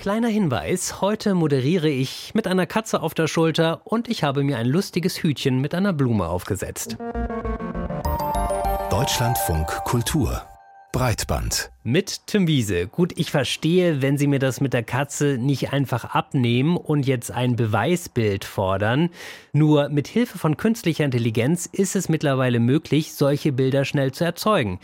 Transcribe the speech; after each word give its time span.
Kleiner 0.00 0.28
Hinweis, 0.28 1.00
heute 1.00 1.34
moderiere 1.34 1.88
ich 1.88 2.32
mit 2.32 2.46
einer 2.46 2.66
Katze 2.66 3.02
auf 3.02 3.14
der 3.14 3.26
Schulter 3.26 3.80
und 3.84 4.08
ich 4.08 4.22
habe 4.22 4.44
mir 4.44 4.56
ein 4.56 4.66
lustiges 4.66 5.24
Hütchen 5.24 5.60
mit 5.60 5.74
einer 5.74 5.92
Blume 5.92 6.28
aufgesetzt. 6.28 6.96
Deutschlandfunk 8.90 9.66
Kultur 9.84 10.46
Breitband. 10.92 11.70
Mit 11.82 12.26
Tim 12.26 12.46
Wiese. 12.46 12.86
Gut, 12.86 13.12
ich 13.16 13.30
verstehe, 13.30 14.00
wenn 14.00 14.16
Sie 14.16 14.26
mir 14.26 14.38
das 14.38 14.60
mit 14.62 14.72
der 14.72 14.82
Katze 14.82 15.36
nicht 15.38 15.72
einfach 15.72 16.14
abnehmen 16.14 16.78
und 16.78 17.06
jetzt 17.06 17.30
ein 17.30 17.56
Beweisbild 17.56 18.44
fordern. 18.44 19.10
Nur 19.52 19.90
mit 19.90 20.08
Hilfe 20.08 20.38
von 20.38 20.56
künstlicher 20.56 21.04
Intelligenz 21.04 21.66
ist 21.66 21.94
es 21.94 22.08
mittlerweile 22.08 22.58
möglich, 22.58 23.12
solche 23.12 23.52
Bilder 23.52 23.84
schnell 23.84 24.12
zu 24.12 24.24
erzeugen. 24.24 24.80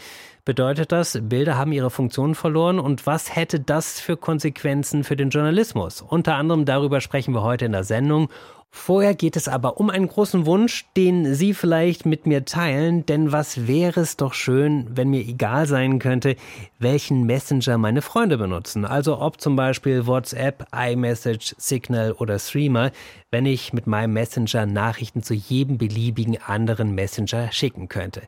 Bedeutet 0.47 0.93
das, 0.93 1.19
Bilder 1.23 1.57
haben 1.57 1.73
ihre 1.73 1.89
Funktion 1.89 2.35
verloren 2.35 2.79
und 2.79 3.07
was 3.07 3.35
hätte 3.35 3.61
das 3.61 3.99
für 3.99 4.19
Konsequenzen 4.19 5.03
für 5.03 5.17
den 5.17 5.31
Journalismus? 5.31 6.03
Unter 6.03 6.35
anderem 6.35 6.67
darüber 6.67 7.01
sprechen 7.01 7.33
wir 7.33 7.43
heute 7.43 7.65
in 7.65 7.73
der 7.73 7.85
Sendung 7.85 8.29
Vorher 8.77 9.15
geht 9.15 9.37
es 9.37 9.49
aber 9.49 9.79
um 9.79 9.89
einen 9.89 10.09
großen 10.09 10.47
Wunsch, 10.47 10.85
den 10.97 11.33
Sie 11.33 11.55
vielleicht 11.55 12.05
mit 12.05 12.27
mir 12.27 12.45
teilen, 12.45 13.07
denn 13.07 13.31
was 13.31 13.67
wäre 13.69 14.01
es 14.01 14.17
doch 14.17 14.35
schön, 14.35 14.89
wenn 14.91 15.09
mir 15.09 15.21
egal 15.21 15.67
sein 15.67 16.01
könnte, 16.01 16.35
welchen 16.81 17.25
Messenger 17.25 17.79
meine 17.79 18.03
Freunde 18.03 18.37
benutzen. 18.37 18.85
Also 18.85 19.21
ob 19.21 19.41
zum 19.41 19.55
Beispiel 19.55 20.07
WhatsApp, 20.07 20.67
iMessage, 20.75 21.55
Signal 21.57 22.13
oder 22.13 22.39
Streamer, 22.39 22.91
wenn 23.31 23.47
ich 23.47 23.73
mit 23.73 23.87
meinem 23.87 24.13
Messenger 24.13 24.67
Nachrichten 24.67 25.23
zu 25.23 25.35
jedem 25.35 25.79
beliebigen 25.79 26.37
anderen 26.45 26.97
Messenger 26.97 27.53
schicken 27.53 27.89
könnte. 27.89 28.23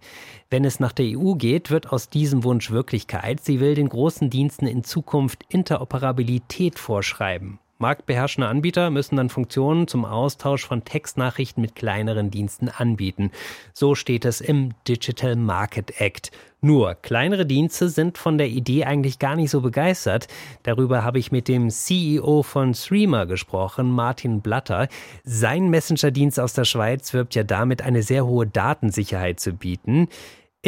Wenn 0.48 0.64
es 0.64 0.80
nach 0.80 0.92
der 0.92 1.18
EU 1.18 1.34
geht, 1.34 1.70
wird 1.72 1.92
aus 1.92 2.08
diesem 2.08 2.44
Wunsch 2.44 2.70
Wirklichkeit. 2.70 3.44
Sie 3.44 3.58
will 3.58 3.74
den 3.74 3.88
großen 3.88 4.30
Diensten 4.30 4.68
in 4.68 4.84
Zukunft 4.84 5.44
Interoperabilität 5.48 6.78
vorschreiben. 6.78 7.58
Marktbeherrschende 7.78 8.48
Anbieter 8.48 8.90
müssen 8.90 9.16
dann 9.16 9.28
Funktionen 9.28 9.86
zum 9.86 10.04
Austausch 10.04 10.66
von 10.66 10.84
Textnachrichten 10.84 11.60
mit 11.60 11.74
kleineren 11.74 12.30
Diensten 12.30 12.68
anbieten. 12.68 13.30
So 13.74 13.94
steht 13.94 14.24
es 14.24 14.40
im 14.40 14.70
Digital 14.88 15.36
Market 15.36 16.00
Act. 16.00 16.30
Nur 16.62 16.94
kleinere 16.94 17.44
Dienste 17.44 17.90
sind 17.90 18.16
von 18.16 18.38
der 18.38 18.48
Idee 18.48 18.84
eigentlich 18.84 19.18
gar 19.18 19.36
nicht 19.36 19.50
so 19.50 19.60
begeistert. 19.60 20.26
Darüber 20.62 21.04
habe 21.04 21.18
ich 21.18 21.30
mit 21.30 21.48
dem 21.48 21.68
CEO 21.70 22.42
von 22.42 22.72
Streamer 22.72 23.26
gesprochen, 23.26 23.90
Martin 23.90 24.40
Blatter. 24.40 24.88
Sein 25.22 25.68
Messenger-Dienst 25.68 26.40
aus 26.40 26.54
der 26.54 26.64
Schweiz 26.64 27.12
wirbt 27.12 27.34
ja 27.34 27.44
damit, 27.44 27.82
eine 27.82 28.02
sehr 28.02 28.26
hohe 28.26 28.46
Datensicherheit 28.46 29.38
zu 29.38 29.52
bieten. 29.52 30.08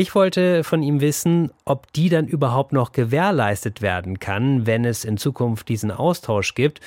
Ich 0.00 0.14
wollte 0.14 0.62
von 0.62 0.84
ihm 0.84 1.00
wissen, 1.00 1.50
ob 1.64 1.92
die 1.92 2.08
dann 2.08 2.28
überhaupt 2.28 2.72
noch 2.72 2.92
gewährleistet 2.92 3.82
werden 3.82 4.20
kann, 4.20 4.64
wenn 4.64 4.84
es 4.84 5.04
in 5.04 5.16
Zukunft 5.16 5.68
diesen 5.68 5.90
Austausch 5.90 6.54
gibt. 6.54 6.80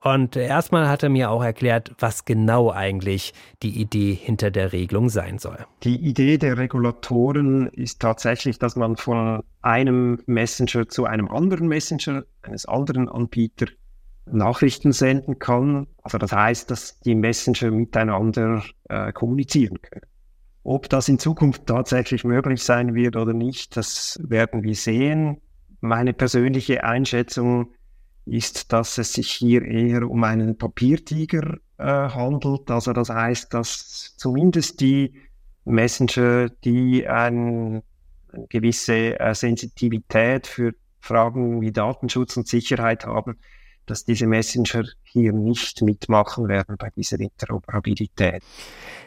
Und 0.00 0.34
erstmal 0.34 0.88
hat 0.88 1.02
er 1.02 1.10
mir 1.10 1.30
auch 1.30 1.44
erklärt, 1.44 1.94
was 1.98 2.24
genau 2.24 2.70
eigentlich 2.70 3.34
die 3.62 3.78
Idee 3.78 4.14
hinter 4.14 4.50
der 4.50 4.72
Regelung 4.72 5.10
sein 5.10 5.38
soll. 5.38 5.58
Die 5.82 5.96
Idee 5.96 6.38
der 6.38 6.56
Regulatoren 6.56 7.66
ist 7.66 8.00
tatsächlich, 8.00 8.58
dass 8.58 8.76
man 8.76 8.96
von 8.96 9.42
einem 9.60 10.22
Messenger 10.24 10.88
zu 10.88 11.04
einem 11.04 11.28
anderen 11.28 11.68
Messenger 11.68 12.24
eines 12.40 12.64
anderen 12.64 13.10
Anbieters 13.10 13.74
Nachrichten 14.24 14.92
senden 14.92 15.38
kann. 15.38 15.86
Also 16.02 16.16
das 16.16 16.32
heißt, 16.32 16.70
dass 16.70 16.98
die 17.00 17.14
Messenger 17.14 17.70
miteinander 17.70 18.64
äh, 18.88 19.12
kommunizieren 19.12 19.82
können. 19.82 20.06
Ob 20.64 20.88
das 20.88 21.08
in 21.10 21.18
Zukunft 21.18 21.66
tatsächlich 21.66 22.24
möglich 22.24 22.62
sein 22.62 22.94
wird 22.94 23.16
oder 23.16 23.34
nicht, 23.34 23.76
das 23.76 24.18
werden 24.22 24.62
wir 24.62 24.74
sehen. 24.74 25.42
Meine 25.80 26.14
persönliche 26.14 26.84
Einschätzung 26.84 27.74
ist, 28.24 28.72
dass 28.72 28.96
es 28.96 29.12
sich 29.12 29.30
hier 29.30 29.62
eher 29.62 30.08
um 30.08 30.24
einen 30.24 30.56
Papiertiger 30.56 31.58
äh, 31.76 31.84
handelt. 31.84 32.70
Also 32.70 32.94
das 32.94 33.10
heißt, 33.10 33.52
dass 33.52 34.14
zumindest 34.16 34.80
die 34.80 35.14
Messenger, 35.66 36.48
die 36.48 37.06
ein, 37.06 37.82
eine 38.32 38.46
gewisse 38.48 39.20
äh, 39.20 39.34
Sensitivität 39.34 40.46
für 40.46 40.72
Fragen 41.00 41.60
wie 41.60 41.72
Datenschutz 41.72 42.38
und 42.38 42.48
Sicherheit 42.48 43.04
haben, 43.04 43.36
dass 43.86 44.04
diese 44.04 44.26
Messenger 44.26 44.84
hier 45.02 45.32
nicht 45.32 45.82
mitmachen 45.82 46.48
werden 46.48 46.76
bei 46.78 46.90
dieser 46.96 47.20
Interoperabilität. 47.20 48.42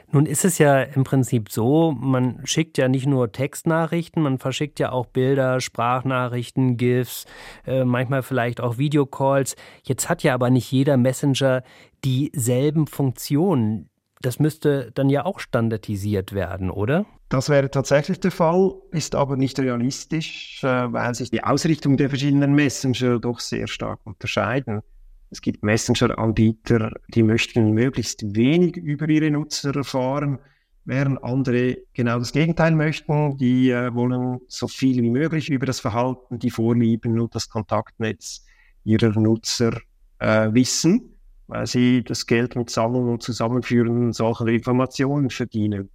Nun 0.10 0.26
ist 0.26 0.46
es 0.46 0.58
ja 0.58 0.82
im 0.82 1.04
Prinzip 1.04 1.52
so, 1.52 1.92
man 1.92 2.40
schickt 2.46 2.78
ja 2.78 2.88
nicht 2.88 3.08
nur 3.08 3.32
Textnachrichten, 3.34 4.24
man 4.24 4.40
verschickt 4.40 4.80
ja 4.80 4.92
auch 4.94 5.06
Bilder, 5.06 5.60
Sprachnachrichten, 5.60 6.78
GIFs, 6.78 7.26
äh, 7.66 7.84
manchmal 7.84 8.24
vielleicht 8.24 8.62
auch 8.62 8.78
Videocalls. 8.78 9.58
Jetzt 9.84 10.08
hat 10.08 10.24
ja 10.24 10.34
aber 10.34 10.50
nicht 10.50 10.72
jeder 10.72 10.96
Messenger 10.96 11.62
dieselben 12.06 12.88
Funktionen. 12.88 13.90
Das 14.22 14.40
müsste 14.40 14.92
dann 14.94 15.10
ja 15.10 15.26
auch 15.26 15.40
standardisiert 15.40 16.34
werden, 16.34 16.72
oder? 16.72 17.06
Das 17.30 17.50
wäre 17.50 17.70
tatsächlich 17.70 18.22
der 18.22 18.32
Fall, 18.32 18.74
ist 18.92 19.14
aber 19.14 19.36
nicht 19.36 19.60
realistisch, 19.60 20.64
äh, 20.64 20.92
weil 20.94 21.14
sich 21.14 21.30
die 21.30 21.44
Ausrichtung 21.44 21.98
der 21.98 22.10
verschiedenen 22.10 22.56
Messenger 22.56 23.20
doch 23.20 23.42
sehr 23.42 23.68
stark 23.68 24.00
unterscheiden. 24.06 24.82
Es 25.30 25.42
gibt 25.42 25.62
Messenger-Anbieter, 25.62 26.94
die 27.14 27.24
möchten 27.24 27.72
möglichst 27.72 28.34
wenig 28.34 28.78
über 28.78 29.10
ihre 29.10 29.30
Nutzer 29.30 29.76
erfahren, 29.76 30.40
während 30.86 31.22
andere 31.22 31.80
genau 31.94 32.18
das 32.18 32.32
Gegenteil 32.32 32.72
möchten. 32.72 33.38
Die 33.38 33.72
äh, 33.72 33.94
wollen 33.94 34.40
so 34.48 34.70
viel 34.70 35.04
wie 35.04 35.10
möglich 35.10 35.50
über 35.50 35.66
das 35.66 35.82
Verhalten, 35.82 36.40
die 36.40 36.50
Vorlieben 36.50 37.20
und 37.20 37.36
das 37.36 37.50
Kontaktnetz 37.50 38.46
ihrer 38.86 39.20
Nutzer 39.20 39.78
äh, 40.20 40.48
wissen, 40.54 41.18
weil 41.48 41.68
sie 41.68 42.06
das 42.06 42.26
Geld 42.26 42.56
mit 42.56 42.70
Sammeln 42.70 43.10
und 43.10 43.22
Zusammenführen 43.22 44.14
solcher 44.14 44.48
Informationen 44.48 45.30
verdienen. 45.30 45.90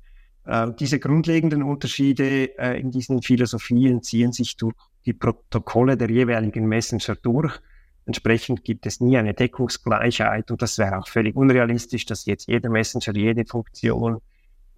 Äh, 0.47 0.69
diese 0.79 0.99
grundlegenden 0.99 1.63
Unterschiede 1.63 2.59
äh, 2.59 2.81
in 2.81 2.91
diesen 2.91 3.23
Philosophien 3.23 4.03
ziehen 4.03 4.33
sich 4.33 4.57
durch 4.57 4.75
die 5.07 5.13
Protokolle 5.13 5.97
der 5.97 6.11
jeweiligen 6.11 6.67
Messenger 6.67 7.17
durch 7.17 7.61
Entsprechend 8.05 8.65
gibt 8.65 8.87
es 8.87 9.01
nie 9.01 9.17
eine 9.17 9.33
Deckungsgleichheit 9.33 10.51
und 10.51 10.61
das 10.61 10.79
wäre 10.79 10.99
auch 10.99 11.07
völlig 11.07 11.37
unrealistisch, 11.37 12.05
dass 12.05 12.27
jetzt 12.27 12.49
jeder 12.49 12.69
Messenger 12.69 13.17
jede 13.17 13.45
Funktion 13.45 14.21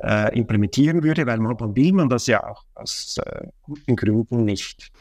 äh, 0.03 0.37
implementieren 0.37 1.03
würde, 1.03 1.27
weil 1.27 1.39
manchmal 1.39 1.75
will 1.75 1.93
man 1.93 2.09
das 2.11 2.27
ja 2.27 2.45
auch 2.47 2.65
aus 2.75 3.17
äh, 3.25 3.47
guten 3.63 3.97
Gründen 3.97 4.45
nicht. 4.45 4.93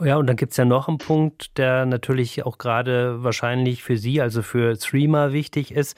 Ja, 0.00 0.16
und 0.16 0.26
dann 0.26 0.36
gibt 0.36 0.50
es 0.50 0.58
ja 0.58 0.64
noch 0.64 0.88
einen 0.88 0.98
Punkt, 0.98 1.56
der 1.56 1.86
natürlich 1.86 2.44
auch 2.44 2.58
gerade 2.58 3.22
wahrscheinlich 3.22 3.82
für 3.82 3.96
Sie, 3.96 4.20
also 4.20 4.42
für 4.42 4.76
Streamer 4.76 5.32
wichtig 5.32 5.72
ist. 5.72 5.96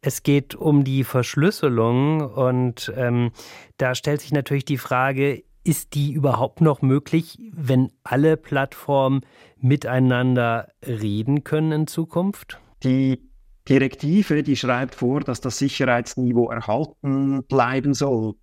Es 0.00 0.22
geht 0.22 0.54
um 0.54 0.84
die 0.84 1.04
Verschlüsselung 1.04 2.20
und 2.20 2.92
ähm, 2.96 3.32
da 3.76 3.94
stellt 3.94 4.20
sich 4.20 4.32
natürlich 4.32 4.64
die 4.64 4.78
Frage, 4.78 5.42
ist 5.64 5.94
die 5.94 6.12
überhaupt 6.12 6.60
noch 6.60 6.80
möglich, 6.80 7.38
wenn 7.52 7.90
alle 8.04 8.36
Plattformen 8.36 9.22
miteinander 9.58 10.68
reden 10.86 11.42
können 11.42 11.72
in 11.72 11.86
Zukunft? 11.88 12.60
Die 12.84 13.20
Direktive, 13.68 14.44
die 14.44 14.54
schreibt 14.54 14.94
vor, 14.94 15.20
dass 15.20 15.40
das 15.40 15.58
Sicherheitsniveau 15.58 16.50
erhalten 16.50 17.42
bleiben 17.44 17.94
soll. 17.94 18.34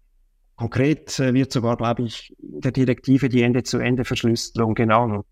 Konkret 0.56 1.18
äh, 1.20 1.34
wird 1.34 1.52
sogar, 1.52 1.78
glaube 1.78 2.04
ich, 2.04 2.36
in 2.40 2.60
der 2.60 2.72
Direktive 2.72 3.30
die 3.30 3.42
Ende-zu-Ende-Verschlüsselung 3.42 4.74
genannt. 4.76 5.26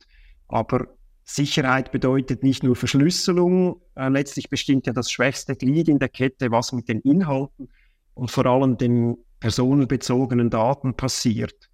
Aber 0.47 0.87
Sicherheit 1.23 1.91
bedeutet 1.91 2.43
nicht 2.43 2.63
nur 2.63 2.75
Verschlüsselung. 2.75 3.81
Äh, 3.95 4.09
letztlich 4.09 4.49
bestimmt 4.49 4.87
ja 4.87 4.93
das 4.93 5.11
schwächste 5.11 5.55
Glied 5.55 5.87
in 5.87 5.99
der 5.99 6.09
Kette, 6.09 6.51
was 6.51 6.71
mit 6.71 6.89
den 6.89 6.99
Inhalten 7.01 7.69
und 8.13 8.31
vor 8.31 8.45
allem 8.45 8.77
den 8.77 9.17
personenbezogenen 9.39 10.49
Daten 10.49 10.95
passiert 10.95 11.71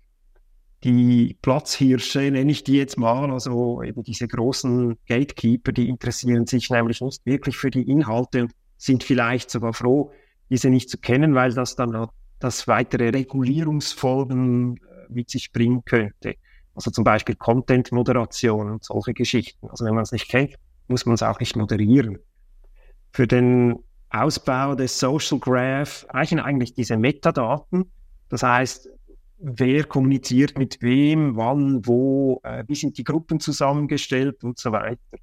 die 0.84 1.38
Platzhirsche, 1.41 2.31
nenne 2.31 2.52
ich 2.52 2.63
die 2.63 2.78
jetzt 2.78 2.97
mal, 2.97 3.31
also 3.31 3.81
eben 3.81 4.03
diese 4.03 4.28
großen 4.28 4.97
Gatekeeper, 5.07 5.72
die 5.72 5.90
interessieren 5.90 6.45
sich 6.45 6.69
nämlich 6.69 7.01
nicht 7.01 7.25
wirklich 7.25 7.57
für 7.57 7.72
die 7.72 7.89
Inhalte 7.89 8.44
und 8.44 8.51
sind 8.77 9.04
vielleicht 9.04 9.50
sogar 9.50 9.74
froh, 9.74 10.12
diese 10.50 10.69
nicht 10.69 10.89
zu 10.89 10.98
kennen, 10.98 11.33
weil 11.33 11.54
das 11.54 11.75
dann 11.75 12.07
das 12.39 12.68
weitere 12.68 13.10
Regulierungsfolgen 13.10 14.77
äh, 14.77 14.80
mit 15.10 15.31
sich 15.31 15.51
bringen 15.51 15.83
könnte. 15.83 16.36
Also 16.77 16.91
zum 16.91 17.03
Beispiel 17.03 17.35
Content-Moderation 17.35 18.69
und 18.69 18.83
solche 18.83 19.15
Geschichten. 19.15 19.68
Also 19.68 19.83
wenn 19.83 19.95
man 19.95 20.03
es 20.03 20.12
nicht 20.12 20.29
kennt, 20.29 20.53
muss 20.88 21.07
man 21.07 21.15
es 21.15 21.24
auch 21.24 21.39
nicht 21.39 21.56
moderieren. 21.56 22.19
Für 23.12 23.25
den 23.25 23.79
Ausbau 24.12 24.75
des 24.75 25.00
Social 25.00 25.39
Graph 25.39 26.06
reichen 26.12 26.39
eigentlich 26.39 26.75
diese 26.75 26.95
Metadaten. 26.95 27.91
Das 28.29 28.44
heißt, 28.44 28.89
wer 29.39 29.85
kommuniziert 29.85 30.59
mit 30.59 30.79
wem, 30.83 31.35
wann, 31.35 31.83
wo, 31.88 32.41
äh, 32.44 32.63
wie 32.68 32.75
sind 32.75 33.00
die 33.00 33.03
Gruppen 33.03 33.39
zusammengestellt 33.39 34.44
und 34.44 34.59
so 34.59 34.71
weiter. 34.71 35.18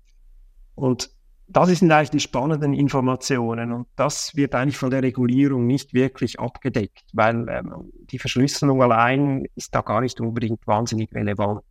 Und 0.74 1.13
das 1.46 1.68
sind 1.78 1.92
eigentlich 1.92 2.10
die 2.10 2.20
spannenden 2.20 2.72
Informationen 2.72 3.72
und 3.72 3.86
das 3.96 4.34
wird 4.34 4.54
eigentlich 4.54 4.78
von 4.78 4.90
der 4.90 5.02
Regulierung 5.02 5.66
nicht 5.66 5.92
wirklich 5.92 6.40
abgedeckt, 6.40 7.04
weil 7.12 7.46
ähm, 7.48 7.92
die 8.10 8.18
Verschlüsselung 8.18 8.82
allein 8.82 9.44
ist 9.54 9.74
da 9.74 9.82
gar 9.82 10.00
nicht 10.00 10.20
unbedingt 10.20 10.66
wahnsinnig 10.66 11.14
relevant. 11.14 11.62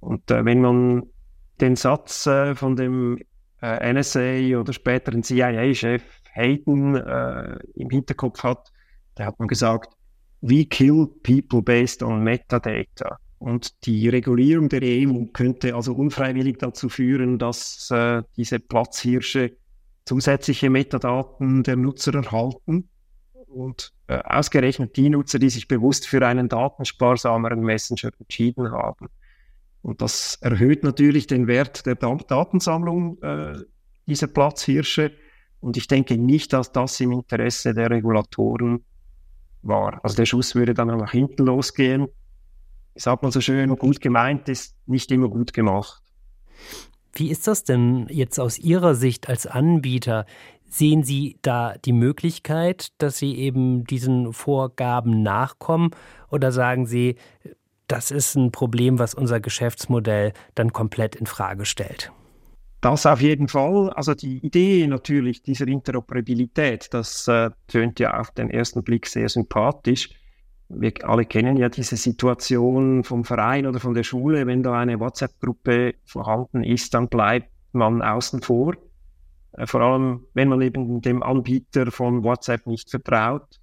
Und 0.00 0.30
äh, 0.30 0.44
wenn 0.44 0.60
man 0.60 1.02
den 1.60 1.76
Satz 1.76 2.26
äh, 2.26 2.54
von 2.54 2.76
dem 2.76 3.18
äh, 3.60 3.92
NSA 3.92 4.58
oder 4.58 4.72
später 4.72 5.12
ein 5.12 5.22
CIA-Chef 5.22 6.02
Hayden 6.32 6.96
äh, 6.96 7.58
im 7.74 7.90
Hinterkopf 7.90 8.42
hat, 8.42 8.72
der 9.18 9.26
hat 9.26 9.38
mal 9.38 9.46
gesagt, 9.46 9.94
we 10.40 10.64
kill 10.64 11.06
people 11.22 11.62
based 11.62 12.02
on 12.02 12.22
metadata. 12.24 13.18
Und 13.42 13.86
die 13.86 14.08
Regulierung 14.08 14.68
der 14.68 14.82
EU 14.84 15.24
könnte 15.32 15.74
also 15.74 15.94
unfreiwillig 15.94 16.58
dazu 16.58 16.88
führen, 16.88 17.40
dass 17.40 17.90
äh, 17.90 18.22
diese 18.36 18.60
Platzhirsche 18.60 19.56
zusätzliche 20.04 20.70
Metadaten 20.70 21.64
der 21.64 21.74
Nutzer 21.74 22.14
erhalten. 22.14 22.88
Und 23.48 23.94
äh, 24.06 24.18
ausgerechnet 24.18 24.96
die 24.96 25.10
Nutzer, 25.10 25.40
die 25.40 25.50
sich 25.50 25.66
bewusst 25.66 26.06
für 26.06 26.24
einen 26.24 26.48
datensparsameren 26.48 27.62
Messenger 27.62 28.10
entschieden 28.16 28.70
haben. 28.70 29.08
Und 29.82 30.02
das 30.02 30.38
erhöht 30.40 30.84
natürlich 30.84 31.26
den 31.26 31.48
Wert 31.48 31.84
der 31.84 31.96
Datensammlung 31.96 33.20
äh, 33.22 33.54
dieser 34.06 34.28
Platzhirsche. 34.28 35.10
Und 35.58 35.76
ich 35.76 35.88
denke 35.88 36.16
nicht, 36.16 36.52
dass 36.52 36.70
das 36.70 37.00
im 37.00 37.10
Interesse 37.10 37.74
der 37.74 37.90
Regulatoren 37.90 38.84
war. 39.62 39.98
Also 40.04 40.14
der 40.14 40.26
Schuss 40.26 40.54
würde 40.54 40.74
dann 40.74 40.86
nach 40.96 41.10
hinten 41.10 41.44
losgehen. 41.44 42.06
Ich 42.94 43.02
sag 43.02 43.22
mal 43.22 43.32
so 43.32 43.40
schön, 43.40 43.74
gut 43.76 44.00
gemeint 44.00 44.48
ist 44.48 44.76
nicht 44.86 45.10
immer 45.10 45.28
gut 45.28 45.52
gemacht. 45.52 46.02
Wie 47.14 47.30
ist 47.30 47.46
das 47.46 47.64
denn 47.64 48.06
jetzt 48.10 48.38
aus 48.38 48.58
Ihrer 48.58 48.94
Sicht 48.94 49.28
als 49.28 49.46
Anbieter? 49.46 50.26
Sehen 50.68 51.02
Sie 51.02 51.38
da 51.42 51.74
die 51.84 51.92
Möglichkeit, 51.92 52.88
dass 52.98 53.18
Sie 53.18 53.36
eben 53.36 53.84
diesen 53.84 54.32
Vorgaben 54.32 55.22
nachkommen? 55.22 55.90
Oder 56.30 56.52
sagen 56.52 56.86
Sie, 56.86 57.16
das 57.88 58.10
ist 58.10 58.36
ein 58.36 58.52
Problem, 58.52 58.98
was 58.98 59.12
unser 59.12 59.40
Geschäftsmodell 59.40 60.32
dann 60.54 60.72
komplett 60.72 61.14
in 61.14 61.26
Frage 61.26 61.66
stellt? 61.66 62.10
Das 62.80 63.06
auf 63.06 63.20
jeden 63.20 63.48
Fall. 63.48 63.90
Also 63.90 64.14
die 64.14 64.38
Idee 64.38 64.86
natürlich 64.86 65.42
dieser 65.42 65.68
Interoperabilität, 65.68 66.88
das 66.92 67.28
äh, 67.28 67.50
tönt 67.68 68.00
ja 68.00 68.18
auf 68.18 68.30
den 68.30 68.50
ersten 68.50 68.82
Blick 68.82 69.06
sehr 69.06 69.28
sympathisch. 69.28 70.10
Wir 70.74 70.92
alle 71.04 71.24
kennen 71.24 71.56
ja 71.56 71.68
diese 71.68 71.96
Situation 71.96 73.04
vom 73.04 73.24
Verein 73.24 73.66
oder 73.66 73.78
von 73.78 73.94
der 73.94 74.04
Schule. 74.04 74.46
Wenn 74.46 74.62
da 74.62 74.78
eine 74.78 74.98
WhatsApp-Gruppe 74.98 75.94
vorhanden 76.04 76.64
ist, 76.64 76.94
dann 76.94 77.08
bleibt 77.08 77.50
man 77.72 78.02
außen 78.02 78.42
vor. 78.42 78.74
Äh, 79.52 79.66
vor 79.66 79.80
allem, 79.80 80.24
wenn 80.34 80.48
man 80.48 80.60
eben 80.62 81.00
dem 81.00 81.22
Anbieter 81.22 81.90
von 81.90 82.24
WhatsApp 82.24 82.66
nicht 82.66 82.90
vertraut. 82.90 83.60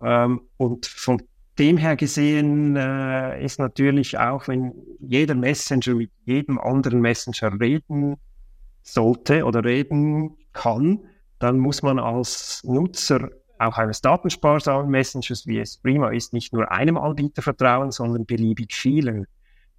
Ähm, 0.00 0.42
und 0.56 0.86
von 0.86 1.22
dem 1.58 1.76
her 1.76 1.96
gesehen 1.96 2.76
äh, 2.76 3.44
ist 3.44 3.58
natürlich 3.58 4.18
auch, 4.18 4.48
wenn 4.48 4.72
jeder 5.00 5.34
Messenger 5.34 5.94
mit 5.94 6.10
jedem 6.24 6.58
anderen 6.58 7.00
Messenger 7.00 7.60
reden 7.60 8.16
sollte 8.82 9.44
oder 9.44 9.64
reden 9.64 10.36
kann, 10.52 11.00
dann 11.38 11.58
muss 11.58 11.82
man 11.82 11.98
als 11.98 12.62
Nutzer 12.64 13.30
auch 13.58 13.78
eines 13.78 14.00
datensparsamen 14.00 14.90
Messengers, 14.90 15.46
wie 15.46 15.58
es 15.58 15.76
prima 15.76 16.10
ist, 16.10 16.32
nicht 16.32 16.52
nur 16.52 16.70
einem 16.70 16.96
Anbieter 16.96 17.42
vertrauen, 17.42 17.90
sondern 17.90 18.26
beliebig 18.26 18.74
vielen. 18.74 19.26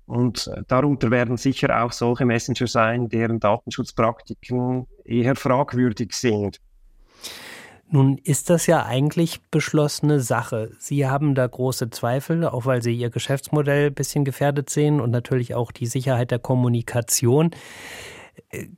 Und 0.06 0.48
äh, 0.48 0.64
darunter 0.68 1.12
werden 1.12 1.38
sicher 1.38 1.84
auch 1.84 1.92
solche 1.92 2.26
Messenger 2.26 2.68
sein, 2.68 3.10
deren 3.10 3.40
Datenschutzpraktiken 3.40 4.88
eher 5.06 5.36
fragwürdig 5.36 6.14
sind. 6.14 6.60
Nun 7.92 8.20
ist 8.20 8.50
das 8.50 8.68
ja 8.68 8.86
eigentlich 8.86 9.42
beschlossene 9.50 10.20
Sache. 10.20 10.72
Sie 10.78 11.08
haben 11.08 11.34
da 11.34 11.48
große 11.48 11.90
Zweifel, 11.90 12.46
auch 12.46 12.66
weil 12.66 12.84
Sie 12.84 12.94
Ihr 12.94 13.10
Geschäftsmodell 13.10 13.88
ein 13.88 13.94
bisschen 13.94 14.26
gefährdet 14.26 14.70
sehen 14.70 15.02
und 15.02 15.10
natürlich 15.10 15.56
auch 15.56 15.72
die 15.72 15.88
Sicherheit 15.88 16.30
der 16.30 16.40
Kommunikation. 16.40 17.52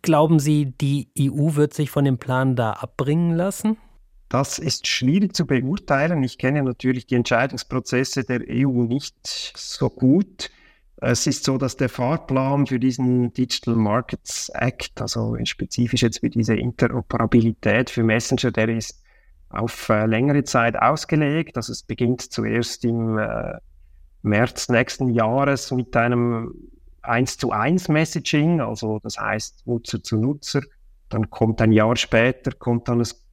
Glauben 0.02 0.40
Sie, 0.40 0.66
die 0.66 1.10
EU 1.20 1.56
wird 1.56 1.74
sich 1.74 1.92
von 1.92 2.06
dem 2.06 2.20
Plan 2.20 2.56
da 2.56 2.72
abbringen 2.72 3.36
lassen? 3.36 3.78
Das 4.32 4.60
ist 4.60 4.88
schwierig 4.88 5.36
zu 5.36 5.46
beurteilen. 5.46 6.24
Ich 6.24 6.38
kenne 6.38 6.64
natürlich 6.64 7.06
die 7.06 7.16
Entscheidungsprozesse 7.16 8.24
der 8.24 8.40
EU 8.50 8.84
nicht 8.84 9.18
so 9.28 9.90
gut. 9.90 10.50
Es 10.96 11.28
ist 11.28 11.44
so, 11.44 11.58
dass 11.58 11.76
der 11.76 11.90
Fahrplan 11.90 12.66
für 12.66 12.80
diesen 12.80 13.34
Digital 13.34 13.76
Markets 13.76 14.48
Act, 14.54 15.02
also 15.02 15.36
spezifisch 15.44 16.02
jetzt 16.02 16.22
für 16.22 16.30
diese 16.30 16.56
Interoperabilität 16.56 17.90
für 17.90 18.04
Messenger, 18.04 18.52
der 18.52 18.70
ist 18.70 19.04
auf 19.50 19.90
äh, 19.90 20.06
längere 20.06 20.46
Zeit 20.46 20.82
ausgelegt. 20.82 21.58
Also 21.58 21.74
es 21.74 21.84
beginnt 21.84 22.22
zuerst 22.22 22.86
im 22.86 23.18
äh, 23.18 23.56
März 24.22 24.70
nächsten 24.70 25.10
Jahres 25.10 25.72
mit 25.72 25.94
einem 25.98 26.54
1 27.02 27.38
zu 27.38 27.52
1 27.52 27.90
Messaging, 27.90 28.62
also 28.62 29.00
das 29.04 29.18
heißt 29.18 29.68
Nutzer 29.68 30.02
zu 30.02 30.16
Nutzer. 30.16 30.62
Dann 31.10 31.30
kommt 31.30 31.62
ein 31.62 31.74
Jahr 31.74 31.98
später, 31.98 32.54
kommt 32.54 32.88
dann 32.88 33.00
das 33.00 33.26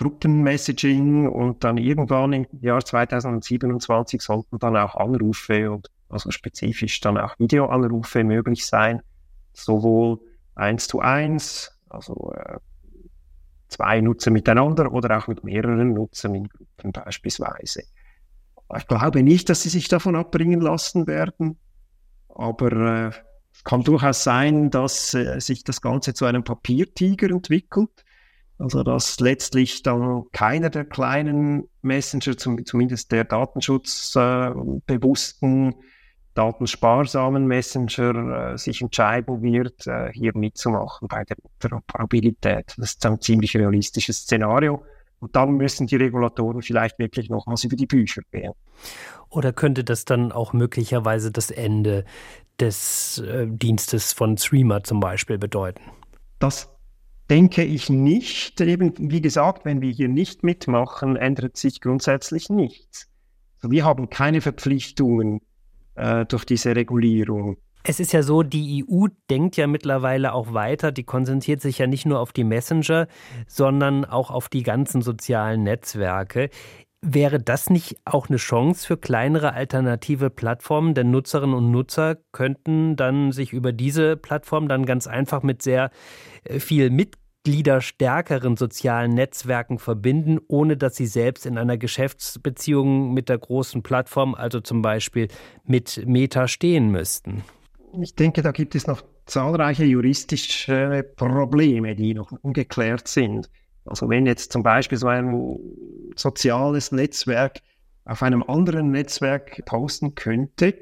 Gruppenmessaging 0.00 1.28
und 1.28 1.62
dann 1.62 1.76
irgendwann 1.76 2.32
im 2.32 2.46
Jahr 2.62 2.82
2027 2.82 4.22
sollten 4.22 4.58
dann 4.58 4.74
auch 4.74 4.94
Anrufe 4.94 5.70
und 5.70 5.90
also 6.08 6.30
spezifisch 6.30 7.00
dann 7.00 7.18
auch 7.18 7.38
Videoanrufe 7.38 8.24
möglich 8.24 8.64
sein, 8.64 9.02
sowohl 9.52 10.18
1 10.54 10.88
zu 10.88 11.00
1, 11.00 11.78
also 11.90 12.32
äh, 12.34 12.56
zwei 13.68 14.00
Nutzer 14.00 14.30
miteinander 14.30 14.90
oder 14.90 15.18
auch 15.18 15.28
mit 15.28 15.44
mehreren 15.44 15.92
Nutzern 15.92 16.34
in 16.34 16.48
Gruppen 16.48 16.92
beispielsweise. 16.92 17.82
Ich 18.74 18.86
glaube 18.86 19.22
nicht, 19.22 19.50
dass 19.50 19.62
sie 19.62 19.68
sich 19.68 19.88
davon 19.88 20.16
abbringen 20.16 20.62
lassen 20.62 21.06
werden. 21.08 21.58
Aber 22.28 22.72
äh, 22.72 23.10
es 23.52 23.64
kann 23.64 23.82
durchaus 23.82 24.24
sein, 24.24 24.70
dass 24.70 25.12
äh, 25.12 25.40
sich 25.40 25.62
das 25.62 25.82
Ganze 25.82 26.14
zu 26.14 26.24
einem 26.24 26.42
Papiertiger 26.42 27.28
entwickelt. 27.28 28.04
Also 28.60 28.82
dass 28.82 29.20
letztlich 29.20 29.82
dann 29.82 30.24
keiner 30.32 30.68
der 30.68 30.84
kleinen 30.84 31.70
Messenger, 31.80 32.36
zum, 32.36 32.66
zumindest 32.66 33.10
der 33.10 33.24
datenschutzbewussten, 33.24 35.72
äh, 35.72 35.74
datensparsamen 36.34 37.46
Messenger, 37.46 38.52
äh, 38.52 38.58
sich 38.58 38.82
entscheiden 38.82 39.42
wird, 39.42 39.86
äh, 39.86 40.12
hier 40.12 40.36
mitzumachen 40.36 41.08
bei 41.08 41.24
der 41.24 41.38
Interoperabilität. 41.42 42.74
Das 42.76 42.90
ist 42.90 43.06
ein 43.06 43.18
ziemlich 43.20 43.56
realistisches 43.56 44.18
Szenario. 44.18 44.84
Und 45.20 45.36
dann 45.36 45.52
müssen 45.52 45.86
die 45.86 45.96
Regulatoren 45.96 46.60
vielleicht 46.62 46.98
wirklich 46.98 47.30
nochmals 47.30 47.64
über 47.64 47.76
die 47.76 47.86
Bücher 47.86 48.22
gehen. 48.30 48.52
Oder 49.30 49.52
könnte 49.52 49.84
das 49.84 50.04
dann 50.04 50.32
auch 50.32 50.52
möglicherweise 50.52 51.30
das 51.30 51.50
Ende 51.50 52.04
des 52.58 53.18
äh, 53.18 53.46
Dienstes 53.48 54.12
von 54.12 54.36
Streamer 54.36 54.82
zum 54.82 55.00
Beispiel 55.00 55.38
bedeuten? 55.38 55.82
Das 56.38 56.68
denke 57.30 57.64
ich 57.64 57.88
nicht. 57.88 58.60
Eben, 58.60 58.92
wie 58.98 59.20
gesagt, 59.20 59.64
wenn 59.64 59.80
wir 59.80 59.90
hier 59.90 60.08
nicht 60.08 60.42
mitmachen, 60.42 61.16
ändert 61.16 61.56
sich 61.56 61.80
grundsätzlich 61.80 62.50
nichts. 62.50 63.08
Also 63.56 63.70
wir 63.70 63.84
haben 63.84 64.10
keine 64.10 64.40
Verpflichtungen 64.40 65.40
äh, 65.94 66.26
durch 66.26 66.44
diese 66.44 66.74
Regulierung. 66.74 67.56
Es 67.82 67.98
ist 67.98 68.12
ja 68.12 68.22
so, 68.22 68.42
die 68.42 68.84
EU 68.84 69.06
denkt 69.30 69.56
ja 69.56 69.66
mittlerweile 69.66 70.34
auch 70.34 70.52
weiter. 70.52 70.92
Die 70.92 71.04
konzentriert 71.04 71.62
sich 71.62 71.78
ja 71.78 71.86
nicht 71.86 72.04
nur 72.04 72.20
auf 72.20 72.32
die 72.32 72.44
Messenger, 72.44 73.06
sondern 73.46 74.04
auch 74.04 74.30
auf 74.30 74.48
die 74.48 74.62
ganzen 74.62 75.00
sozialen 75.00 75.62
Netzwerke. 75.62 76.50
Wäre 77.02 77.40
das 77.40 77.70
nicht 77.70 77.96
auch 78.04 78.28
eine 78.28 78.36
Chance 78.36 78.86
für 78.86 78.98
kleinere 78.98 79.54
alternative 79.54 80.28
Plattformen? 80.28 80.92
Denn 80.92 81.10
Nutzerinnen 81.10 81.56
und 81.56 81.70
Nutzer 81.70 82.18
könnten 82.32 82.96
dann 82.96 83.32
sich 83.32 83.54
über 83.54 83.72
diese 83.72 84.18
Plattform 84.18 84.68
dann 84.68 84.84
ganz 84.84 85.06
einfach 85.06 85.42
mit 85.42 85.62
sehr 85.62 85.90
äh, 86.44 86.60
viel 87.44 87.54
mitgliederstärkeren 87.54 88.56
sozialen 88.56 89.12
Netzwerken 89.12 89.78
verbinden, 89.78 90.38
ohne 90.48 90.76
dass 90.76 90.96
sie 90.96 91.06
selbst 91.06 91.46
in 91.46 91.58
einer 91.58 91.78
Geschäftsbeziehung 91.78 93.12
mit 93.14 93.28
der 93.28 93.38
großen 93.38 93.82
Plattform, 93.82 94.34
also 94.34 94.60
zum 94.60 94.82
Beispiel 94.82 95.28
mit 95.64 96.02
Meta, 96.06 96.48
stehen 96.48 96.90
müssten 96.90 97.42
ich 98.00 98.14
denke, 98.14 98.42
da 98.42 98.52
gibt 98.52 98.74
es 98.74 98.86
noch 98.86 99.02
zahlreiche 99.26 99.84
juristische 99.84 101.04
Probleme, 101.16 101.94
die 101.94 102.14
noch 102.14 102.32
ungeklärt 102.42 103.08
sind. 103.08 103.50
Also 103.84 104.08
wenn 104.08 104.26
jetzt 104.26 104.52
zum 104.52 104.62
Beispiel 104.62 104.98
so 104.98 105.08
ein 105.08 105.58
soziales 106.16 106.92
Netzwerk 106.92 107.60
auf 108.04 108.22
einem 108.22 108.42
anderen 108.42 108.90
Netzwerk 108.90 109.64
posten 109.66 110.14
könnte, 110.14 110.74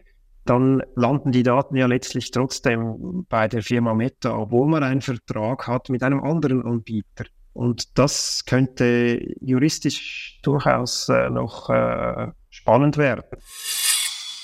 dann 0.48 0.82
landen 0.94 1.32
die 1.32 1.42
Daten 1.42 1.76
ja 1.76 1.86
letztlich 1.86 2.30
trotzdem 2.30 3.26
bei 3.28 3.48
der 3.48 3.62
Firma 3.62 3.94
Meta, 3.94 4.36
obwohl 4.36 4.68
man 4.68 4.82
einen 4.82 5.02
Vertrag 5.02 5.66
hat 5.66 5.90
mit 5.90 6.02
einem 6.02 6.22
anderen 6.22 6.64
Anbieter. 6.64 7.24
Und 7.52 7.98
das 7.98 8.44
könnte 8.46 9.20
juristisch 9.40 10.38
durchaus 10.42 11.08
äh, 11.08 11.28
noch 11.28 11.68
äh, 11.70 12.28
spannend 12.50 12.96
werden. 12.96 13.24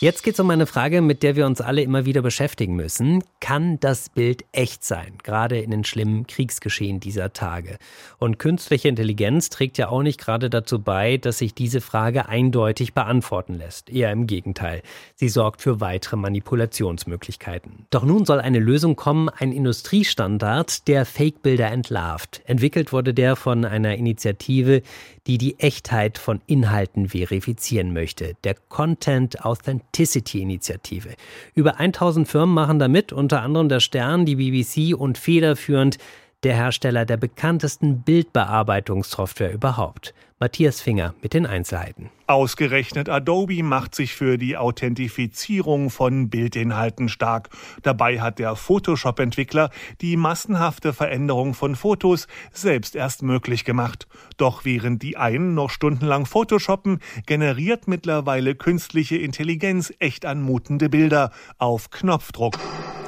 Jetzt 0.00 0.24
geht 0.24 0.34
es 0.34 0.40
um 0.40 0.50
eine 0.50 0.66
Frage, 0.66 1.00
mit 1.02 1.22
der 1.22 1.36
wir 1.36 1.46
uns 1.46 1.60
alle 1.60 1.80
immer 1.80 2.04
wieder 2.04 2.20
beschäftigen 2.20 2.74
müssen. 2.74 3.22
Kann 3.38 3.78
das 3.78 4.08
Bild 4.08 4.44
echt 4.50 4.82
sein? 4.82 5.18
Gerade 5.22 5.60
in 5.60 5.70
den 5.70 5.84
schlimmen 5.84 6.26
Kriegsgeschehen 6.26 6.98
dieser 6.98 7.32
Tage. 7.32 7.78
Und 8.18 8.40
künstliche 8.40 8.88
Intelligenz 8.88 9.50
trägt 9.50 9.78
ja 9.78 9.88
auch 9.88 10.02
nicht 10.02 10.20
gerade 10.20 10.50
dazu 10.50 10.80
bei, 10.80 11.16
dass 11.16 11.38
sich 11.38 11.54
diese 11.54 11.80
Frage 11.80 12.28
eindeutig 12.28 12.92
beantworten 12.92 13.54
lässt. 13.54 13.88
Eher 13.88 14.10
im 14.10 14.26
Gegenteil. 14.26 14.82
Sie 15.14 15.28
sorgt 15.28 15.62
für 15.62 15.80
weitere 15.80 16.16
Manipulationsmöglichkeiten. 16.16 17.86
Doch 17.90 18.04
nun 18.04 18.24
soll 18.24 18.40
eine 18.40 18.58
Lösung 18.58 18.96
kommen, 18.96 19.28
ein 19.28 19.52
Industriestandard, 19.52 20.88
der 20.88 21.06
Fake-Bilder 21.06 21.70
entlarvt. 21.70 22.42
Entwickelt 22.46 22.92
wurde 22.92 23.14
der 23.14 23.36
von 23.36 23.64
einer 23.64 23.94
Initiative, 23.94 24.82
die 25.28 25.38
die 25.38 25.58
Echtheit 25.60 26.18
von 26.18 26.42
Inhalten 26.46 27.10
verifizieren 27.10 27.92
möchte. 27.92 28.34
Der 28.42 28.54
Content 28.68 29.44
Authenticity 29.44 29.93
Authenticity-Initiative. 29.94 31.14
Über 31.54 31.78
1000 31.78 32.28
Firmen 32.28 32.54
machen 32.54 32.78
da 32.78 32.88
mit, 32.88 33.12
unter 33.12 33.42
anderem 33.42 33.68
der 33.68 33.80
Stern, 33.80 34.26
die 34.26 34.36
BBC 34.36 34.98
und 34.98 35.18
federführend 35.18 35.98
der 36.42 36.54
Hersteller 36.54 37.06
der 37.06 37.16
bekanntesten 37.16 38.02
Bildbearbeitungssoftware 38.02 39.52
überhaupt. 39.52 40.12
Matthias 40.44 40.82
Finger 40.82 41.14
mit 41.22 41.32
den 41.32 41.46
Einzelheiten. 41.46 42.10
Ausgerechnet 42.26 43.08
Adobe 43.08 43.62
macht 43.62 43.94
sich 43.94 44.14
für 44.14 44.36
die 44.36 44.58
Authentifizierung 44.58 45.88
von 45.88 46.28
Bildinhalten 46.28 47.08
stark. 47.08 47.48
Dabei 47.82 48.20
hat 48.20 48.38
der 48.38 48.54
Photoshop-Entwickler 48.54 49.70
die 50.02 50.18
massenhafte 50.18 50.92
Veränderung 50.92 51.54
von 51.54 51.76
Fotos 51.76 52.26
selbst 52.52 52.94
erst 52.94 53.22
möglich 53.22 53.64
gemacht. 53.64 54.06
Doch 54.36 54.66
während 54.66 55.02
die 55.02 55.16
einen 55.16 55.54
noch 55.54 55.70
stundenlang 55.70 56.26
Photoshoppen, 56.26 57.00
generiert 57.24 57.88
mittlerweile 57.88 58.54
künstliche 58.54 59.16
Intelligenz 59.16 59.94
echt 59.98 60.26
anmutende 60.26 60.90
Bilder 60.90 61.30
auf 61.56 61.88
Knopfdruck. 61.88 62.58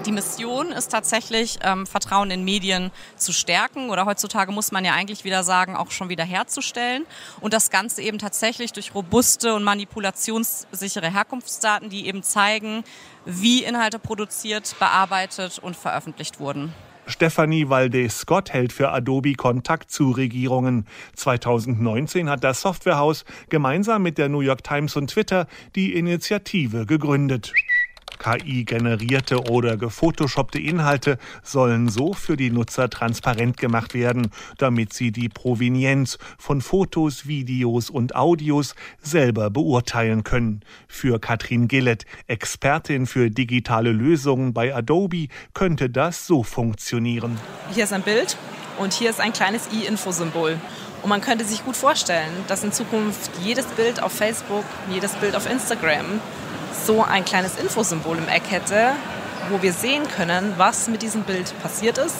Die 0.06 0.12
Mission 0.12 0.70
ist 0.70 0.92
tatsächlich, 0.92 1.58
ähm, 1.62 1.84
Vertrauen 1.84 2.30
in 2.30 2.44
Medien 2.44 2.92
zu 3.16 3.32
stärken 3.32 3.90
oder 3.90 4.06
heutzutage 4.06 4.52
muss 4.52 4.70
man 4.70 4.84
ja 4.84 4.92
eigentlich 4.92 5.24
wieder 5.24 5.42
sagen, 5.42 5.74
auch 5.74 5.90
schon 5.90 6.08
wieder 6.08 6.22
herzustellen. 6.22 7.04
Und 7.40 7.52
das 7.52 7.70
Ganze 7.70 8.02
eben 8.02 8.18
tatsächlich 8.18 8.72
durch 8.72 8.94
robuste 8.94 9.54
und 9.54 9.64
manipulationssichere 9.64 11.12
Herkunftsdaten, 11.12 11.90
die 11.90 12.06
eben 12.06 12.22
zeigen, 12.22 12.84
wie 13.24 13.64
Inhalte 13.64 13.98
produziert, 13.98 14.76
bearbeitet 14.78 15.58
und 15.58 15.76
veröffentlicht 15.76 16.40
wurden. 16.40 16.72
Stephanie 17.08 17.68
Valdez-Scott 17.68 18.52
hält 18.52 18.72
für 18.72 18.90
Adobe 18.90 19.34
Kontakt 19.34 19.92
zu 19.92 20.10
Regierungen. 20.10 20.86
2019 21.14 22.28
hat 22.28 22.42
das 22.42 22.62
Softwarehaus 22.62 23.24
gemeinsam 23.48 24.02
mit 24.02 24.18
der 24.18 24.28
New 24.28 24.40
York 24.40 24.64
Times 24.64 24.96
und 24.96 25.10
Twitter 25.10 25.46
die 25.76 25.94
Initiative 25.94 26.84
gegründet. 26.84 27.52
KI-generierte 28.18 29.50
oder 29.50 29.76
gefotoshoppte 29.76 30.58
Inhalte 30.58 31.18
sollen 31.42 31.88
so 31.88 32.12
für 32.12 32.36
die 32.36 32.50
Nutzer 32.50 32.90
transparent 32.90 33.56
gemacht 33.56 33.94
werden, 33.94 34.30
damit 34.58 34.92
sie 34.92 35.12
die 35.12 35.28
Provenienz 35.28 36.18
von 36.38 36.60
Fotos, 36.60 37.26
Videos 37.26 37.90
und 37.90 38.16
Audios 38.16 38.74
selber 39.00 39.50
beurteilen 39.50 40.24
können. 40.24 40.60
Für 40.88 41.20
Katrin 41.20 41.68
Gillett, 41.68 42.04
Expertin 42.26 43.06
für 43.06 43.30
digitale 43.30 43.92
Lösungen 43.92 44.52
bei 44.52 44.74
Adobe, 44.74 45.28
könnte 45.54 45.90
das 45.90 46.26
so 46.26 46.42
funktionieren. 46.42 47.38
Hier 47.72 47.84
ist 47.84 47.92
ein 47.92 48.02
Bild 48.02 48.36
und 48.78 48.92
hier 48.92 49.10
ist 49.10 49.20
ein 49.20 49.32
kleines 49.32 49.68
i-Info-Symbol. 49.72 50.58
Und 51.02 51.10
man 51.10 51.20
könnte 51.20 51.44
sich 51.44 51.64
gut 51.64 51.76
vorstellen, 51.76 52.32
dass 52.48 52.64
in 52.64 52.72
Zukunft 52.72 53.30
jedes 53.44 53.66
Bild 53.66 54.02
auf 54.02 54.12
Facebook, 54.12 54.64
jedes 54.90 55.12
Bild 55.14 55.36
auf 55.36 55.48
Instagram 55.48 56.20
so 56.84 57.02
ein 57.02 57.24
kleines 57.24 57.56
Infosymbol 57.56 58.18
im 58.18 58.28
Eck 58.28 58.50
hätte, 58.50 58.92
wo 59.50 59.62
wir 59.62 59.72
sehen 59.72 60.04
können, 60.08 60.54
was 60.56 60.88
mit 60.88 61.02
diesem 61.02 61.22
Bild 61.22 61.54
passiert 61.62 61.98
ist 61.98 62.16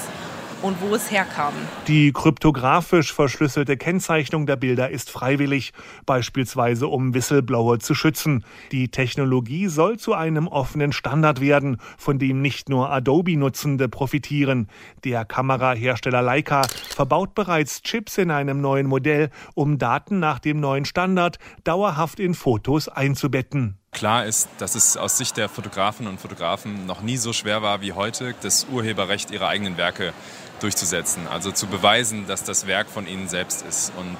und 0.62 0.80
wo 0.80 0.94
es 0.94 1.10
herkam. 1.10 1.52
Die 1.86 2.12
kryptografisch 2.12 3.12
verschlüsselte 3.12 3.76
Kennzeichnung 3.76 4.46
der 4.46 4.56
Bilder 4.56 4.90
ist 4.90 5.10
freiwillig, 5.10 5.72
beispielsweise 6.06 6.88
um 6.88 7.14
Whistleblower 7.14 7.78
zu 7.78 7.94
schützen. 7.94 8.44
Die 8.72 8.88
Technologie 8.88 9.68
soll 9.68 9.98
zu 9.98 10.14
einem 10.14 10.48
offenen 10.48 10.92
Standard 10.92 11.40
werden, 11.40 11.78
von 11.98 12.18
dem 12.18 12.40
nicht 12.40 12.68
nur 12.68 12.90
Adobe-Nutzende 12.90 13.88
profitieren. 13.88 14.68
Der 15.04 15.24
Kamerahersteller 15.24 16.22
Leica 16.22 16.62
verbaut 16.94 17.34
bereits 17.34 17.82
Chips 17.82 18.18
in 18.18 18.30
einem 18.30 18.60
neuen 18.60 18.86
Modell, 18.86 19.30
um 19.54 19.78
Daten 19.78 20.18
nach 20.18 20.38
dem 20.38 20.60
neuen 20.60 20.84
Standard 20.84 21.38
dauerhaft 21.64 22.18
in 22.18 22.34
Fotos 22.34 22.88
einzubetten. 22.88 23.78
Klar 23.96 24.26
ist, 24.26 24.50
dass 24.58 24.74
es 24.74 24.98
aus 24.98 25.16
Sicht 25.16 25.38
der 25.38 25.48
Fotografinnen 25.48 26.12
und 26.12 26.20
Fotografen 26.20 26.84
noch 26.84 27.00
nie 27.00 27.16
so 27.16 27.32
schwer 27.32 27.62
war 27.62 27.80
wie 27.80 27.94
heute, 27.94 28.34
das 28.42 28.66
Urheberrecht 28.70 29.30
ihrer 29.30 29.48
eigenen 29.48 29.78
Werke 29.78 30.12
durchzusetzen. 30.60 31.26
Also 31.28 31.50
zu 31.50 31.66
beweisen, 31.66 32.26
dass 32.26 32.44
das 32.44 32.66
Werk 32.66 32.90
von 32.90 33.06
ihnen 33.06 33.26
selbst 33.26 33.64
ist. 33.66 33.94
Und 33.96 34.18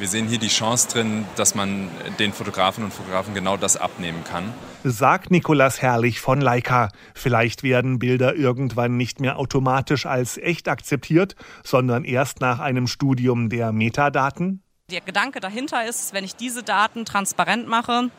wir 0.00 0.08
sehen 0.08 0.26
hier 0.26 0.40
die 0.40 0.48
Chance 0.48 0.88
drin, 0.88 1.24
dass 1.36 1.54
man 1.54 1.88
den 2.18 2.32
Fotografinnen 2.32 2.90
und 2.90 2.92
Fotografen 2.92 3.32
genau 3.32 3.56
das 3.56 3.76
abnehmen 3.76 4.24
kann. 4.24 4.52
Sagt 4.82 5.30
Nikolas 5.30 5.80
Herrlich 5.80 6.20
von 6.20 6.40
Leica. 6.40 6.88
Vielleicht 7.14 7.62
werden 7.62 8.00
Bilder 8.00 8.34
irgendwann 8.34 8.96
nicht 8.96 9.20
mehr 9.20 9.38
automatisch 9.38 10.04
als 10.04 10.36
echt 10.36 10.66
akzeptiert, 10.66 11.36
sondern 11.62 12.02
erst 12.02 12.40
nach 12.40 12.58
einem 12.58 12.88
Studium 12.88 13.50
der 13.50 13.70
Metadaten? 13.70 14.64
Der 14.90 15.00
Gedanke 15.00 15.38
dahinter 15.38 15.86
ist, 15.86 16.12
wenn 16.12 16.24
ich 16.24 16.34
diese 16.34 16.64
Daten 16.64 17.04
transparent 17.04 17.68
mache, 17.68 18.10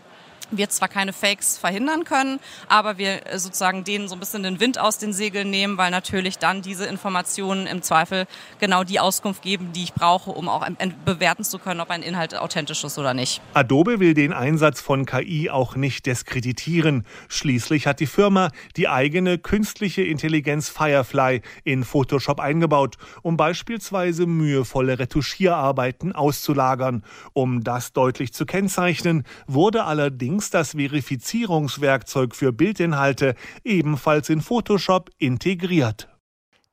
wir 0.58 0.70
zwar 0.70 0.88
keine 0.88 1.14
Fakes 1.14 1.58
verhindern 1.58 2.04
können, 2.04 2.40
aber 2.68 2.98
wir 2.98 3.28
äh, 3.28 3.40
sozusagen 3.40 3.84
denen 3.84 4.08
so 4.08 4.16
ein 4.16 4.20
bisschen 4.20 4.44
den 4.44 4.60
Wind 4.60 4.80
aus 4.80 4.98
den 4.98 5.14
Segeln 5.14 5.50
nehmen, 5.50 5.78
weil 5.78 5.92
natürlich 5.92 6.38
dann 6.38 6.62
diese 6.62 6.86
Informationen 6.86 7.68
im 7.68 7.82
Zweifel 7.82 8.26
genau 8.60 8.84
die 8.84 9.00
Auskunft 9.00 9.42
geben, 9.42 9.72
die 9.74 9.84
ich 9.84 9.94
brauche, 9.94 10.32
um 10.32 10.50
auch 10.50 10.66
bewerten 11.06 11.44
zu 11.44 11.60
können, 11.60 11.80
ob 11.80 11.90
ein 11.90 12.02
Inhalt 12.02 12.36
authentisch 12.36 12.84
ist 12.84 12.98
oder 12.98 13.14
nicht. 13.14 13.42
Adobe 13.54 14.00
will 14.00 14.14
den 14.14 14.34
Einsatz 14.34 14.82
von 14.82 15.06
KI 15.06 15.50
auch 15.50 15.76
nicht 15.76 16.06
diskreditieren. 16.06 17.06
Schließlich 17.28 17.88
hat 17.88 18.00
die 18.00 18.08
Firma 18.08 18.52
die 18.76 18.88
eigene 18.88 19.38
künstliche 19.38 20.04
Intelligenz 20.04 20.70
Firefly 20.70 21.42
in 21.64 21.84
Photoshop 21.84 22.40
eingebaut, 22.40 22.98
um 23.22 23.38
beispielsweise 23.38 24.26
mühevolle 24.26 25.00
Retuschierarbeiten 25.00 26.14
auszulagern. 26.14 27.04
Um 27.34 27.64
das 27.64 27.94
deutlich 27.94 28.34
zu 28.34 28.46
kennzeichnen, 28.46 29.24
wurde 29.48 29.86
allerdings 29.86 30.43
allerdings 30.44 30.50
das 30.50 30.72
Verifizierungswerkzeug 30.72 32.36
für 32.36 32.52
Bildinhalte 32.52 33.36
ebenfalls 33.64 34.30
in 34.30 34.42
Photoshop 34.42 35.10
integriert. 35.18 36.10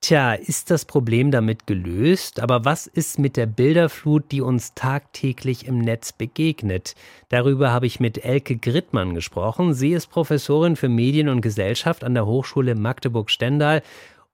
Tja, 0.00 0.32
ist 0.32 0.70
das 0.70 0.86
Problem 0.86 1.30
damit 1.30 1.66
gelöst? 1.66 2.40
Aber 2.40 2.64
was 2.64 2.86
ist 2.86 3.18
mit 3.18 3.36
der 3.36 3.46
Bilderflut, 3.46 4.32
die 4.32 4.40
uns 4.40 4.72
tagtäglich 4.74 5.66
im 5.66 5.78
Netz 5.78 6.12
begegnet? 6.12 6.94
Darüber 7.28 7.70
habe 7.70 7.86
ich 7.86 8.00
mit 8.00 8.24
Elke 8.24 8.56
Grittmann 8.56 9.14
gesprochen. 9.14 9.74
Sie 9.74 9.92
ist 9.92 10.06
Professorin 10.06 10.76
für 10.76 10.88
Medien 10.88 11.28
und 11.28 11.42
Gesellschaft 11.42 12.02
an 12.02 12.14
der 12.14 12.24
Hochschule 12.24 12.74
Magdeburg-Stendal. 12.74 13.82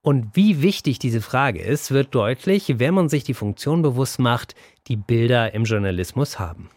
Und 0.01 0.35
wie 0.35 0.61
wichtig 0.61 0.99
diese 0.99 1.19
Frage 1.19 1.61
ist, 1.61 1.91
wird 1.91 2.15
deutlich, 2.15 2.79
wenn 2.79 2.93
man 2.93 3.09
sich 3.09 3.25
die 3.25 3.33
Funktion 3.33 3.81
bewusst 3.81 4.19
macht, 4.19 4.55
die 4.87 4.95
Bilder 4.95 5.53
im 5.53 5.65
Journalismus 5.65 6.39
haben. 6.39 6.69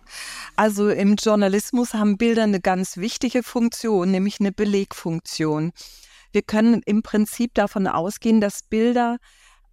Also 0.60 0.90
im 0.90 1.14
Journalismus 1.14 1.94
haben 1.94 2.18
Bilder 2.18 2.42
eine 2.42 2.60
ganz 2.60 2.98
wichtige 2.98 3.42
Funktion, 3.42 4.10
nämlich 4.10 4.40
eine 4.40 4.52
Belegfunktion. 4.52 5.72
Wir 6.32 6.42
können 6.42 6.82
im 6.84 7.02
Prinzip 7.02 7.54
davon 7.54 7.86
ausgehen, 7.86 8.42
dass 8.42 8.64
Bilder 8.64 9.16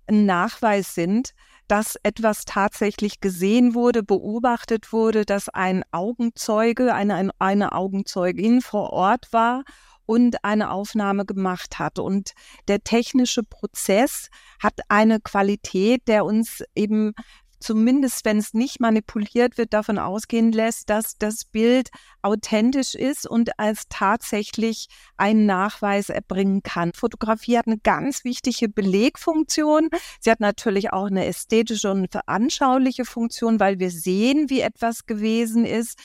ein 0.05 0.25
Nachweis 0.25 0.95
sind, 0.95 1.31
dass 1.67 1.97
etwas 2.03 2.45
tatsächlich 2.45 3.19
gesehen 3.19 3.75
wurde, 3.75 4.01
beobachtet 4.01 4.93
wurde, 4.93 5.25
dass 5.25 5.49
ein 5.49 5.83
Augenzeuge, 5.91 6.93
eine, 6.93 7.31
eine 7.37 7.73
Augenzeugin 7.73 8.61
vor 8.61 8.91
Ort 8.91 9.33
war 9.33 9.65
und 10.05 10.45
eine 10.45 10.71
Aufnahme 10.71 11.25
gemacht 11.25 11.79
hat. 11.79 11.99
Und 11.99 12.31
der 12.69 12.81
technische 12.85 13.43
Prozess 13.43 14.29
hat 14.63 14.79
eine 14.87 15.19
Qualität, 15.19 16.07
der 16.07 16.23
uns 16.23 16.63
eben 16.75 17.11
zumindest 17.59 18.25
wenn 18.25 18.37
es 18.37 18.53
nicht 18.53 18.79
manipuliert 18.79 19.57
wird, 19.57 19.73
davon 19.73 19.99
ausgehen 19.99 20.51
lässt, 20.51 20.89
dass 20.89 21.17
das 21.17 21.45
Bild 21.45 21.89
authentisch 22.21 22.95
ist 22.95 23.27
und 23.27 23.59
als 23.59 23.83
tatsächlich 23.89 24.87
einen 25.17 25.45
Nachweis 25.45 26.09
erbringen 26.09 26.63
kann. 26.63 26.93
Fotografie 26.93 27.57
hat 27.57 27.67
eine 27.67 27.77
ganz 27.77 28.23
wichtige 28.23 28.69
Belegfunktion. 28.69 29.89
Sie 30.19 30.31
hat 30.31 30.39
natürlich 30.39 30.93
auch 30.93 31.07
eine 31.07 31.25
ästhetische 31.25 31.91
und 31.91 32.11
veranschauliche 32.11 33.05
Funktion, 33.05 33.59
weil 33.59 33.79
wir 33.79 33.91
sehen, 33.91 34.49
wie 34.49 34.61
etwas 34.61 35.05
gewesen 35.05 35.65
ist 35.65 35.97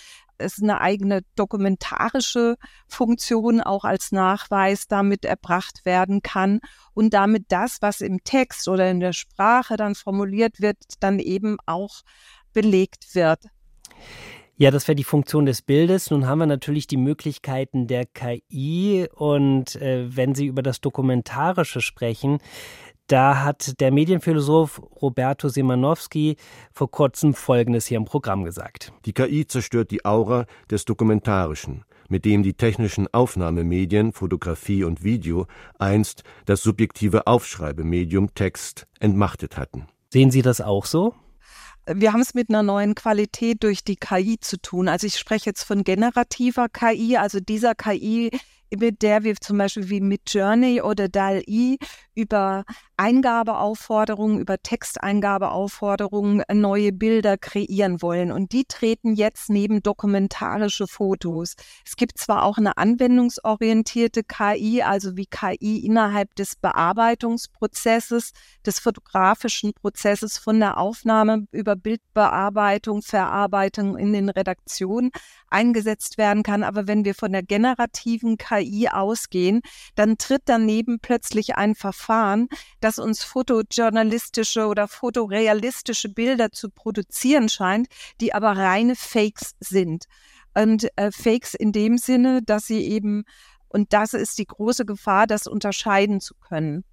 es 0.42 0.62
eine 0.62 0.80
eigene 0.80 1.22
dokumentarische 1.37 2.56
Funktion 2.88 3.61
auch 3.61 3.84
als 3.84 4.12
Nachweis 4.12 4.87
damit 4.88 5.25
erbracht 5.25 5.84
werden 5.84 6.22
kann 6.22 6.61
und 6.94 7.14
damit 7.14 7.46
das, 7.49 7.78
was 7.80 8.00
im 8.00 8.22
Text 8.25 8.68
oder 8.68 8.90
in 8.90 9.00
der 9.00 9.12
Sprache 9.12 9.76
dann 9.76 9.94
formuliert 9.94 10.61
wird, 10.61 10.76
dann 11.00 11.18
eben 11.18 11.56
auch 11.66 12.02
belegt 12.52 13.14
wird. 13.14 13.40
Ja, 14.56 14.70
das 14.70 14.87
wäre 14.87 14.94
die 14.94 15.04
Funktion 15.04 15.46
des 15.46 15.62
Bildes. 15.62 16.11
Nun 16.11 16.26
haben 16.26 16.38
wir 16.38 16.46
natürlich 16.46 16.87
die 16.87 16.99
Möglichkeiten 16.99 17.87
der 17.87 18.04
KI 18.06 19.08
und 19.14 19.76
äh, 19.76 20.14
wenn 20.14 20.34
Sie 20.34 20.46
über 20.46 20.62
das 20.62 20.80
Dokumentarische 20.80 21.80
sprechen, 21.80 22.38
da 23.06 23.44
hat 23.44 23.80
der 23.80 23.92
Medienphilosoph 23.92 24.80
Roberto 25.00 25.49
Simanowski 25.49 26.37
vor 26.73 26.90
kurzem 26.90 27.35
Folgendes 27.35 27.87
hier 27.87 27.99
im 27.99 28.04
Programm 28.04 28.44
gesagt. 28.44 28.92
Die 29.04 29.12
KI 29.12 29.47
zerstört 29.47 29.90
die 29.90 30.04
Aura 30.04 30.47
des 30.71 30.85
Dokumentarischen, 30.85 31.85
mit 32.09 32.25
dem 32.25 32.42
die 32.42 32.54
technischen 32.54 33.12
Aufnahmemedien 33.12 34.12
Fotografie 34.12 34.85
und 34.85 35.04
Video 35.04 35.47
einst 35.78 36.23
das 36.47 36.62
subjektive 36.62 37.26
Aufschreibemedium 37.26 38.35
Text 38.35 38.87
entmachtet 39.00 39.56
hatten. 39.56 39.87
Sehen 40.11 40.30
Sie 40.30 40.42
das 40.42 40.61
auch 40.61 40.87
so? 40.87 41.14
wir 41.87 42.12
haben 42.12 42.21
es 42.21 42.35
mit 42.35 42.49
einer 42.49 42.62
neuen 42.62 42.94
Qualität 42.94 43.62
durch 43.62 43.82
die 43.85 43.97
KI 43.97 44.38
zu 44.40 44.61
tun. 44.61 44.88
Also 44.88 45.06
ich 45.06 45.18
spreche 45.18 45.47
jetzt 45.47 45.64
von 45.64 45.82
generativer 45.85 46.68
KI, 46.68 47.16
also 47.16 47.40
dieser 47.40 47.75
KI, 47.75 48.30
mit 48.78 49.02
der 49.02 49.25
wir 49.25 49.35
zum 49.37 49.59
Beispiel 49.59 49.88
wie 49.90 50.00
mit 50.00 50.23
Journey 50.32 50.80
oder 50.80 51.09
DAL-I 51.09 51.78
über 52.14 52.64
Eingabeaufforderungen, 53.02 54.38
über 54.38 54.59
Texteingabeaufforderungen 54.62 56.42
neue 56.52 56.92
Bilder 56.92 57.37
kreieren 57.37 58.00
wollen. 58.00 58.30
Und 58.30 58.52
die 58.52 58.64
treten 58.64 59.14
jetzt 59.14 59.50
neben 59.50 59.82
dokumentarische 59.82 60.87
Fotos. 60.87 61.54
Es 61.85 61.97
gibt 61.97 62.18
zwar 62.18 62.44
auch 62.44 62.59
eine 62.59 62.76
anwendungsorientierte 62.76 64.23
KI, 64.23 64.82
also 64.82 65.16
wie 65.16 65.26
KI 65.26 65.85
innerhalb 65.85 66.35
des 66.37 66.54
Bearbeitungsprozesses, 66.56 68.32
des 68.64 68.78
fotografischen 68.78 69.73
Prozesses 69.75 70.38
von 70.38 70.61
der 70.61 70.78
Aufnahme 70.78 71.47
über 71.50 71.75
Bildbearbeitung, 71.75 73.02
Verarbeitung 73.02 73.99
in 73.99 74.12
den 74.12 74.28
Redaktionen 74.28 75.11
eingesetzt 75.49 76.18
werden 76.18 76.42
kann. 76.44 76.62
Aber 76.62 76.87
wenn 76.87 77.04
wir 77.04 77.14
von 77.14 77.32
der 77.32 77.42
generativen 77.42 78.38
KI 78.38 78.88
ausgehen, 78.88 79.61
dann 79.97 80.18
tritt 80.18 80.42
daneben 80.44 81.00
plötzlich 81.00 81.56
ein 81.56 81.75
Verfahren 81.75 81.92
Verfahren, 82.12 82.49
das 82.92 82.99
uns 82.99 83.25
fotojournalistische 83.25 84.66
oder 84.66 84.87
fotorealistische 84.87 86.11
Bilder 86.11 86.52
zu 86.52 86.68
produzieren 86.68 87.49
scheint, 87.49 87.88
die 88.20 88.34
aber 88.34 88.56
reine 88.56 88.96
Fakes 88.96 89.54
sind. 89.61 90.04
Und 90.54 90.88
äh, 90.96 91.11
Fakes 91.11 91.54
in 91.54 91.72
dem 91.72 91.96
Sinne, 91.96 92.42
dass 92.42 92.66
sie 92.66 92.87
eben, 92.87 93.25
und 93.68 93.94
das 93.94 94.12
ist 94.12 94.37
die 94.38 94.44
große 94.44 94.84
Gefahr, 94.84 95.26
das 95.26 95.46
unterscheiden 95.46 96.20
zu 96.20 96.34
können. 96.34 96.84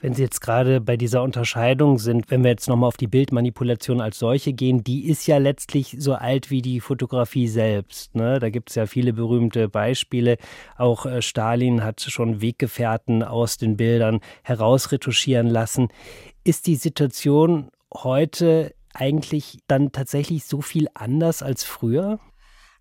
Wenn 0.00 0.14
Sie 0.14 0.22
jetzt 0.22 0.40
gerade 0.40 0.80
bei 0.80 0.96
dieser 0.96 1.24
Unterscheidung 1.24 1.98
sind, 1.98 2.30
wenn 2.30 2.44
wir 2.44 2.50
jetzt 2.50 2.68
nochmal 2.68 2.86
auf 2.86 2.96
die 2.96 3.08
Bildmanipulation 3.08 4.00
als 4.00 4.20
solche 4.20 4.52
gehen, 4.52 4.84
die 4.84 5.08
ist 5.08 5.26
ja 5.26 5.38
letztlich 5.38 5.96
so 5.98 6.14
alt 6.14 6.50
wie 6.50 6.62
die 6.62 6.78
Fotografie 6.78 7.48
selbst. 7.48 8.14
Ne? 8.14 8.38
Da 8.38 8.48
gibt 8.48 8.70
es 8.70 8.76
ja 8.76 8.86
viele 8.86 9.12
berühmte 9.12 9.68
Beispiele. 9.68 10.36
Auch 10.76 11.04
äh, 11.04 11.20
Stalin 11.20 11.82
hat 11.82 12.00
schon 12.00 12.40
Weggefährten 12.40 13.24
aus 13.24 13.56
den 13.56 13.76
Bildern 13.76 14.20
herausretuschieren 14.44 15.48
lassen. 15.48 15.88
Ist 16.44 16.68
die 16.68 16.76
Situation 16.76 17.70
heute 17.92 18.74
eigentlich 18.94 19.58
dann 19.66 19.90
tatsächlich 19.90 20.44
so 20.44 20.60
viel 20.60 20.86
anders 20.94 21.42
als 21.42 21.64
früher? 21.64 22.20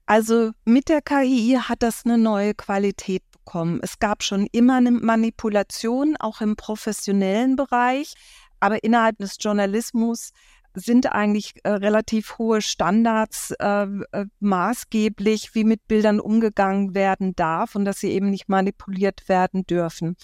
Also 0.06 0.52
mit 0.66 0.88
der 0.88 1.02
KI 1.02 1.58
hat 1.62 1.84
das 1.84 2.06
eine 2.06 2.18
neue 2.18 2.54
Qualität 2.54 3.24
bekommen. 3.48 3.80
Es 3.82 4.00
gab 4.00 4.24
schon 4.24 4.48
immer 4.51 4.75
eine 4.75 4.92
Manipulation, 4.92 6.18
auch 6.20 6.42
im 6.42 6.58
professionellen 6.58 7.56
Bereich, 7.56 8.13
aber 8.60 8.84
innerhalb 8.84 9.18
des 9.20 9.38
Journalismus 9.39 10.32
sind 10.74 11.12
eigentlich 11.12 11.56
äh, 11.63 11.70
relativ 11.70 12.38
hohe 12.38 12.62
Standards 12.62 13.51
äh, 13.60 13.88
äh, 14.12 14.25
maßgeblich, 14.42 15.56
wie 15.56 15.63
mit 15.63 15.88
Bildern 15.88 16.20
umgegangen 16.20 16.94
werden 16.94 17.36
darf 17.36 17.74
und 17.75 17.86
dass 17.86 18.00
sie 18.00 18.12
eben 18.12 18.30
nicht 18.30 18.50
manipuliert 18.50 19.27
werden 19.30 19.66
dürfen. 19.66 20.18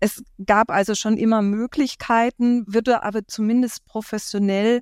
Es 0.00 0.24
gab 0.44 0.70
also 0.70 0.94
schon 0.94 1.16
immer 1.16 1.42
Möglichkeiten, 1.42 2.64
würde 2.66 3.04
aber 3.04 3.26
zumindest 3.28 3.84
professionell 3.84 4.80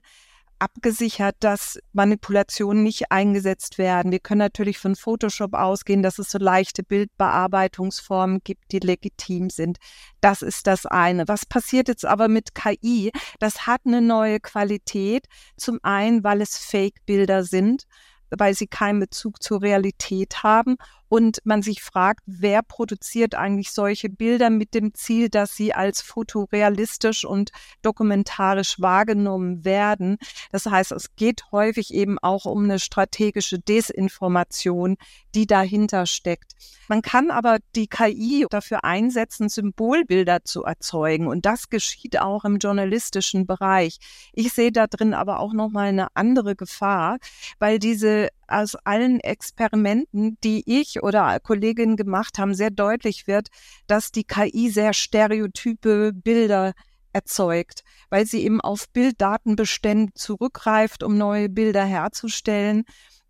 abgesichert, 0.59 1.37
dass 1.41 1.79
Manipulationen 1.93 2.83
nicht 2.83 3.11
eingesetzt 3.11 3.79
werden. 3.79 4.13
Wir 4.13 4.19
können 4.19 4.41
natürlich 4.41 4.79
von 4.79 4.97
Photoshop 4.97 5.55
ausgehen, 5.55 6.03
dass 6.03 6.19
es 6.19 6.31
so 6.31 6.39
leichte 6.39 6.83
Bildbearbeitungsformen 6.83 8.41
gibt, 8.45 8.73
die 8.73 8.81
legitim 8.81 9.51
sind. 9.51 9.79
Das 10.21 10.43
ist 10.43 10.67
das 10.67 10.87
eine. 10.87 11.29
Was 11.29 11.47
passiert 11.47 11.89
jetzt 11.89 12.05
aber 12.05 12.29
mit 12.29 12.55
KI? 12.55 13.11
Das 13.39 13.67
hat 13.67 13.83
eine 13.85 14.01
neue 14.01 14.41
Qualität. 14.41 15.27
Zum 15.57 15.79
einen, 15.83 16.25
weil 16.25 16.41
es 16.41 16.57
Fake-Bilder 16.59 17.45
sind 17.45 17.85
weil 18.31 18.55
sie 18.55 18.67
keinen 18.67 19.01
Bezug 19.01 19.43
zur 19.43 19.63
Realität 19.63 20.43
haben 20.43 20.77
und 21.09 21.41
man 21.45 21.63
sich 21.63 21.83
fragt, 21.83 22.23
wer 22.27 22.63
produziert 22.63 23.35
eigentlich 23.35 23.73
solche 23.73 24.09
Bilder 24.09 24.51
mit 24.51 24.75
dem 24.75 24.95
Ziel, 24.95 25.29
dass 25.29 25.57
sie 25.57 25.75
als 25.75 26.03
fotorealistisch 26.03 27.25
und 27.25 27.51
dokumentarisch 27.83 28.81
wahrgenommen 28.81 29.65
werden. 29.65 30.19
Das 30.53 30.67
heißt, 30.67 30.93
es 30.93 31.15
geht 31.17 31.51
häufig 31.53 31.95
eben 31.95 32.19
auch 32.19 32.45
um 32.45 32.65
eine 32.65 32.79
strategische 32.79 33.59
Desinformation, 33.59 34.97
die 35.35 35.47
dahinter 35.47 36.07
steckt. 36.07 36.53
Man 36.89 37.03
kann 37.03 37.31
aber 37.31 37.59
die 37.77 37.87
KI 37.87 38.47
dafür 38.49 38.85
einsetzen, 38.85 39.49
Symbolbilder 39.49 40.45
zu 40.45 40.65
erzeugen 40.65 41.27
und 41.27 41.45
das 41.47 41.69
geschieht 41.69 42.19
auch 42.19 42.45
im 42.45 42.59
journalistischen 42.59 43.47
Bereich. 43.47 43.99
Ich 44.33 44.53
sehe 44.53 44.73
da 44.73 44.87
drin 44.87 45.15
aber 45.15 45.41
auch 45.41 45.53
noch 45.53 45.71
mal 45.71 45.89
eine 45.89 46.09
andere 46.15 46.57
Gefahr, 46.57 47.19
weil 47.59 47.79
diese 47.79 48.29
aus 48.49 48.75
allen 48.75 49.21
Experimenten, 49.21 50.39
die 50.43 50.63
ich 50.67 51.03
oder 51.03 51.39
Kolleginnen 51.41 51.97
gemacht 51.97 52.39
haben, 52.39 52.55
sehr 52.55 52.71
deutlich 52.71 53.27
wird, 53.27 53.49
dass 53.87 54.11
die 54.11 54.25
KI 54.25 54.71
sehr 54.71 54.93
stereotype 54.93 56.13
Bilder 56.13 56.73
erzeugt, 57.13 57.83
weil 58.11 58.27
sie 58.27 58.43
eben 58.45 58.61
auf 58.61 58.89
Bilddatenbestände 58.91 60.13
zurückgreift, 60.15 61.03
um 61.03 61.17
neue 61.17 61.49
Bilder 61.49 61.85
herzustellen, 61.85 62.85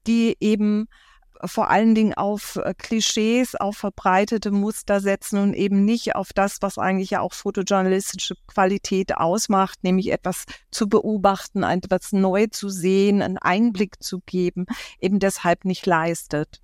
die 0.07 0.37
eben 0.41 0.89
vor 1.45 1.71
allen 1.71 1.95
Dingen 1.95 2.15
auf 2.15 2.57
äh, 2.57 2.75
Klischees, 2.77 3.55
auf 3.55 3.77
verbreitete 3.77 4.51
Muster 4.51 5.01
setzen 5.01 5.39
und 5.39 5.55
eben 5.55 5.85
nicht 5.85 6.15
auf 6.17 6.33
das, 6.33 6.59
was 6.61 6.79
eigentlich 6.79 7.11
ja 7.11 7.21
auch 7.21 7.33
fotojournalistische 7.33 8.35
Qualität 8.47 9.17
ausmacht, 9.17 9.83
nämlich 9.83 10.11
etwas 10.13 10.45
zu 10.71 10.89
beobachten, 10.89 11.63
etwas 11.63 12.13
neu 12.13 12.47
zu 12.49 12.69
sehen, 12.69 13.23
einen 13.23 13.39
Einblick 13.39 14.03
zu 14.03 14.21
geben, 14.27 14.67
eben 15.01 15.19
deshalb 15.19 15.65
nicht 15.65 15.87
leistet. 15.87 16.61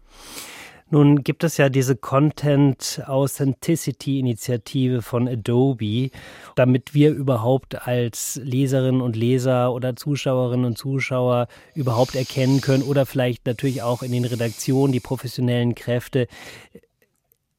Nun 0.95 1.25
gibt 1.25 1.43
es 1.43 1.57
ja 1.57 1.71
diese 1.71 1.97
Content 1.97 3.03
Authenticity 3.09 4.21
Initiative 4.21 5.03
von 5.03 5.27
Adobe, 5.27 6.11
damit 6.55 6.95
wir 6.95 7.11
überhaupt 7.11 7.89
als 7.89 8.41
Leserinnen 8.41 9.01
und 9.01 9.17
Leser 9.17 9.73
oder 9.73 9.97
Zuschauerinnen 9.97 10.65
und 10.65 10.79
Zuschauer 10.79 11.49
überhaupt 11.75 12.15
erkennen 12.15 12.61
können 12.61 12.85
oder 12.85 13.07
vielleicht 13.07 13.45
natürlich 13.45 13.83
auch 13.83 14.05
in 14.05 14.13
den 14.13 14.25
Redaktionen 14.25 14.93
die 14.93 15.01
professionellen 15.01 15.75
Kräfte, 15.75 16.29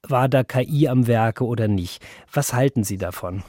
war 0.02 0.30
da 0.30 0.46
KI 0.46 0.88
am 0.88 1.06
Werke 1.06 1.44
oder 1.44 1.68
nicht? 1.68 2.02
Was 2.32 2.54
halten 2.54 2.86
Sie 2.86 2.98
davon? 2.98 3.44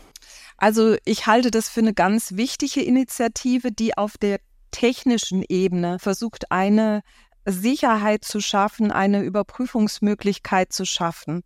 Also 0.57 0.97
ich 1.05 1.29
halte 1.29 1.53
das 1.53 1.69
für 1.69 1.79
eine 1.79 1.95
ganz 1.95 2.33
wichtige 2.33 2.83
Initiative, 2.83 3.71
die 3.71 3.97
auf 3.97 4.19
der 4.19 4.41
technischen 4.73 5.45
Ebene 5.49 5.99
versucht, 6.01 6.51
eine 6.51 7.03
Sicherheit 7.47 8.25
zu 8.25 8.41
schaffen, 8.41 8.91
eine 8.91 9.23
Überprüfungsmöglichkeit 9.23 10.73
zu 10.73 10.85
schaffen. 10.85 11.43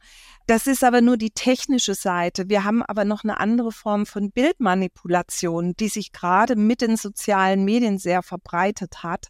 Das 0.46 0.66
ist 0.66 0.82
aber 0.82 1.02
nur 1.02 1.16
die 1.16 1.30
technische 1.30 1.94
Seite. 1.94 2.48
Wir 2.48 2.64
haben 2.64 2.82
aber 2.82 3.04
noch 3.04 3.22
eine 3.22 3.38
andere 3.38 3.70
Form 3.70 4.06
von 4.06 4.32
Bildmanipulation, 4.32 5.74
die 5.78 5.88
sich 5.88 6.12
gerade 6.12 6.56
mit 6.56 6.80
den 6.80 6.96
sozialen 6.96 7.64
Medien 7.64 7.98
sehr 7.98 8.22
verbreitet 8.22 9.02
hat. 9.02 9.28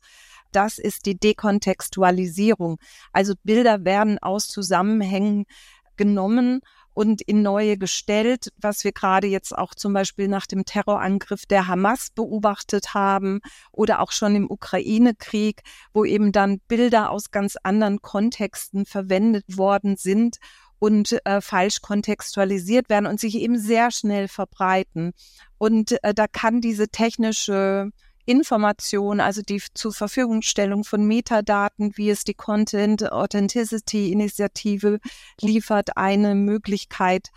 Das 0.52 0.78
ist 0.78 1.06
die 1.06 1.18
Dekontextualisierung. 1.18 2.78
Also 3.12 3.34
Bilder 3.42 3.84
werden 3.84 4.18
aus 4.18 4.48
Zusammenhängen 4.48 5.44
genommen 5.96 6.60
und 7.00 7.22
in 7.22 7.40
neue 7.40 7.78
gestellt, 7.78 8.52
was 8.58 8.84
wir 8.84 8.92
gerade 8.92 9.26
jetzt 9.26 9.56
auch 9.56 9.74
zum 9.74 9.94
Beispiel 9.94 10.28
nach 10.28 10.44
dem 10.44 10.66
Terrorangriff 10.66 11.46
der 11.46 11.66
Hamas 11.66 12.10
beobachtet 12.14 12.92
haben 12.92 13.40
oder 13.72 14.00
auch 14.00 14.12
schon 14.12 14.36
im 14.36 14.50
Ukraine-Krieg, 14.50 15.62
wo 15.94 16.04
eben 16.04 16.30
dann 16.30 16.60
Bilder 16.68 17.10
aus 17.10 17.30
ganz 17.30 17.56
anderen 17.62 18.02
Kontexten 18.02 18.84
verwendet 18.84 19.46
worden 19.48 19.96
sind 19.96 20.36
und 20.78 21.18
äh, 21.24 21.40
falsch 21.40 21.80
kontextualisiert 21.80 22.90
werden 22.90 23.06
und 23.06 23.18
sich 23.18 23.36
eben 23.36 23.58
sehr 23.58 23.90
schnell 23.90 24.28
verbreiten. 24.28 25.12
Und 25.56 26.04
äh, 26.04 26.12
da 26.12 26.26
kann 26.26 26.60
diese 26.60 26.88
technische 26.88 27.92
Information, 28.26 29.20
also 29.20 29.42
die 29.42 29.62
zur 29.74 29.92
Verfügungstellung 29.92 30.84
von 30.84 31.06
Metadaten, 31.06 31.96
wie 31.96 32.10
es 32.10 32.24
die 32.24 32.34
Content 32.34 33.10
Authenticity 33.10 34.12
Initiative 34.12 35.00
liefert, 35.40 35.96
eine 35.96 36.34
Möglichkeit 36.34 37.30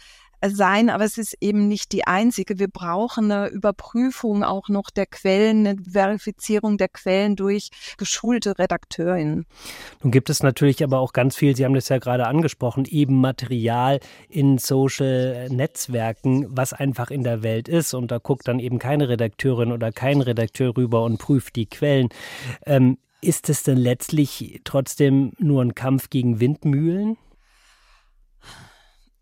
sein, 0.50 0.90
aber 0.90 1.04
es 1.04 1.18
ist 1.18 1.38
eben 1.42 1.68
nicht 1.68 1.92
die 1.92 2.06
einzige. 2.06 2.60
Wir 2.60 2.68
brauchen 2.68 3.32
eine 3.32 3.48
Überprüfung 3.48 4.44
auch 4.44 4.70
noch 4.70 4.90
der 4.90 5.06
Quellen, 5.06 5.68
eine 5.68 5.82
Verifizierung 5.82 6.78
der 6.78 6.90
Quellen 6.90 7.36
durch 7.36 7.70
geschulte 7.98 8.58
Redakteurinnen. 8.58 9.46
Nun 10.02 10.12
gibt 10.12 10.30
es 10.30 10.44
natürlich 10.44 10.84
aber 10.84 11.00
auch 11.00 11.14
ganz 11.14 11.36
viel, 11.36 11.56
Sie 11.56 11.66
haben 11.66 11.74
das 11.74 11.90
ja 11.90 12.00
gerade 12.00 12.28
angesprochen, 12.28 12.86
eben 12.86 13.22
Material 13.22 14.00
in 14.30 14.58
Social 14.58 15.50
Netzwerken, 15.50 16.48
was 16.50 16.74
einfach 16.74 17.12
in 17.12 17.24
der 17.24 17.44
Welt 17.44 17.68
ist. 17.68 17.94
Und 17.94 18.12
da 18.12 18.18
guckt 18.18 18.48
dann 18.48 18.60
eben 18.60 18.80
keine 18.80 19.10
Redakteurin 19.10 19.72
oder 19.72 19.92
kein 19.92 20.22
Redakteur 20.22 20.76
rüber 20.76 21.04
und 21.04 21.18
prüft 21.18 21.56
die 21.56 21.66
Quellen. 21.66 22.10
Ähm, 22.66 22.98
ist 23.22 23.50
es 23.50 23.64
denn 23.64 23.78
letztlich 23.78 24.62
trotzdem 24.66 25.32
nur 25.40 25.62
ein 25.62 25.76
Kampf 25.76 26.10
gegen 26.10 26.40
Windmühlen? 26.40 27.18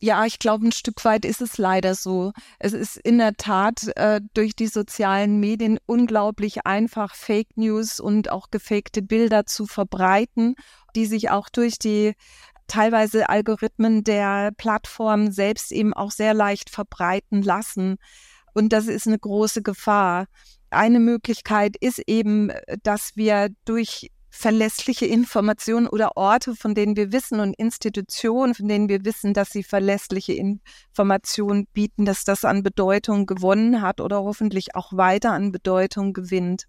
Ja, 0.04 0.26
ich 0.26 0.40
glaube, 0.40 0.68
ein 0.68 0.72
Stück 0.72 1.06
weit 1.06 1.26
ist 1.26 1.42
es 1.42 1.60
leider 1.60 1.94
so. 1.94 2.32
Es 2.58 2.74
ist 2.74 2.98
in 2.98 3.20
der 3.20 3.36
Tat 3.36 3.88
äh, 3.98 4.20
durch 4.34 4.56
die 4.56 4.66
sozialen 4.66 5.40
Medien 5.40 5.78
unglaublich 5.86 6.66
einfach, 6.66 7.14
Fake 7.14 7.56
News 7.56 8.00
und 8.00 8.32
auch 8.32 8.50
gefakte 8.50 9.04
Bilder 9.04 9.46
zu 9.46 9.68
verbreiten, 9.68 10.56
die 10.96 11.06
sich 11.06 11.30
auch 11.30 11.50
durch 11.50 11.78
die 11.78 12.16
teilweise 12.66 13.30
Algorithmen 13.30 14.04
der 14.04 14.52
Plattform 14.58 15.32
selbst 15.32 15.72
eben 15.72 15.94
auch 15.94 16.10
sehr 16.10 16.34
leicht 16.34 16.72
verbreiten 16.72 17.44
lassen. 17.44 17.98
Und 18.56 18.74
das 18.74 18.88
ist 18.88 19.06
eine 19.06 19.20
große 19.20 19.62
Gefahr. 19.62 20.26
Eine 20.72 21.00
Möglichkeit 21.00 21.76
ist 21.80 22.02
eben, 22.08 22.52
dass 22.82 23.16
wir 23.16 23.50
durch 23.66 24.10
verlässliche 24.32 25.06
Informationen 25.06 25.88
oder 25.88 26.16
Orte, 26.16 26.56
von 26.56 26.74
denen 26.74 26.96
wir 26.96 27.12
wissen 27.12 27.42
und 27.42 27.54
Institutionen, 27.54 28.56
von 28.56 28.68
denen 28.68 28.88
wir 28.88 29.04
wissen, 29.04 29.34
dass 29.34 29.50
sie 29.50 29.62
verlässliche 29.62 30.34
Informationen 30.34 31.68
bieten, 31.74 32.06
dass 32.06 32.24
das 32.24 32.46
an 32.46 32.64
Bedeutung 32.64 33.26
gewonnen 33.26 33.82
hat 33.82 34.00
oder 34.00 34.24
hoffentlich 34.24 34.74
auch 34.74 34.94
weiter 34.94 35.34
an 35.34 35.52
Bedeutung 35.52 36.14
gewinnt. 36.14 36.68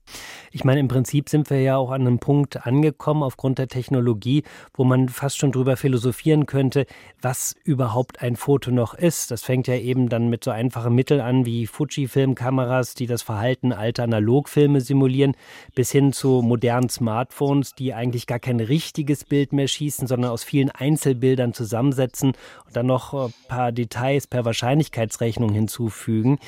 Ich 0.50 0.64
meine, 0.64 0.80
im 0.80 0.88
Prinzip 0.88 1.28
sind 1.28 1.48
wir 1.50 1.60
ja 1.60 1.76
auch 1.76 1.92
an 1.92 2.02
einem 2.02 2.18
Punkt 2.18 2.66
angekommen 2.66 3.22
aufgrund 3.22 3.58
der 3.58 3.68
Technologie, 3.68 4.42
wo 4.74 4.82
man 4.82 5.08
fast 5.08 5.38
schon 5.38 5.52
drüber 5.52 5.76
philosophieren 5.76 6.46
könnte, 6.46 6.86
was 7.20 7.54
überhaupt 7.64 8.22
ein 8.22 8.34
Foto 8.34 8.72
noch 8.72 8.94
ist. 8.94 9.30
Das 9.30 9.42
fängt 9.42 9.68
ja 9.68 9.76
eben 9.76 10.08
dann 10.08 10.28
mit 10.28 10.42
so 10.42 10.50
einfachen 10.50 10.94
Mitteln 10.94 11.20
an 11.20 11.46
wie 11.46 11.68
Fuji-Filmkameras, 11.68 12.94
die 12.94 13.06
das 13.06 13.22
Verhalten 13.22 13.72
alter 13.72 14.02
Analogfilme 14.02 14.80
simulieren, 14.80 15.36
bis 15.76 15.92
hin 15.92 16.12
zu 16.12 16.42
modernen 16.42 16.88
Smartphones 16.88 17.51
Smartphones, 17.52 17.74
die 17.74 17.94
eigentlich 17.94 18.26
gar 18.26 18.38
kein 18.38 18.60
richtiges 18.60 19.24
Bild 19.24 19.52
mehr 19.52 19.68
schießen, 19.68 20.06
sondern 20.06 20.30
aus 20.30 20.44
vielen 20.44 20.70
Einzelbildern 20.70 21.52
zusammensetzen 21.52 22.32
und 22.66 22.76
dann 22.76 22.86
noch 22.86 23.14
ein 23.14 23.34
paar 23.48 23.72
Details 23.72 24.26
per 24.26 24.44
Wahrscheinlichkeitsrechnung 24.44 25.52
hinzufügen. 25.52 26.38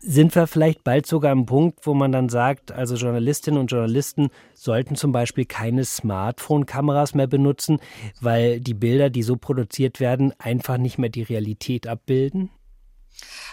Sind 0.00 0.34
wir 0.36 0.46
vielleicht 0.46 0.84
bald 0.84 1.06
sogar 1.06 1.32
am 1.32 1.44
Punkt, 1.44 1.84
wo 1.84 1.92
man 1.92 2.12
dann 2.12 2.28
sagt, 2.28 2.70
also 2.70 2.94
Journalistinnen 2.94 3.58
und 3.58 3.72
Journalisten 3.72 4.30
sollten 4.54 4.94
zum 4.94 5.10
Beispiel 5.10 5.44
keine 5.44 5.84
Smartphone-Kameras 5.84 7.14
mehr 7.14 7.26
benutzen, 7.26 7.80
weil 8.20 8.60
die 8.60 8.74
Bilder, 8.74 9.10
die 9.10 9.24
so 9.24 9.36
produziert 9.36 9.98
werden, 9.98 10.32
einfach 10.38 10.78
nicht 10.78 10.98
mehr 10.98 11.10
die 11.10 11.24
Realität 11.24 11.88
abbilden? 11.88 12.50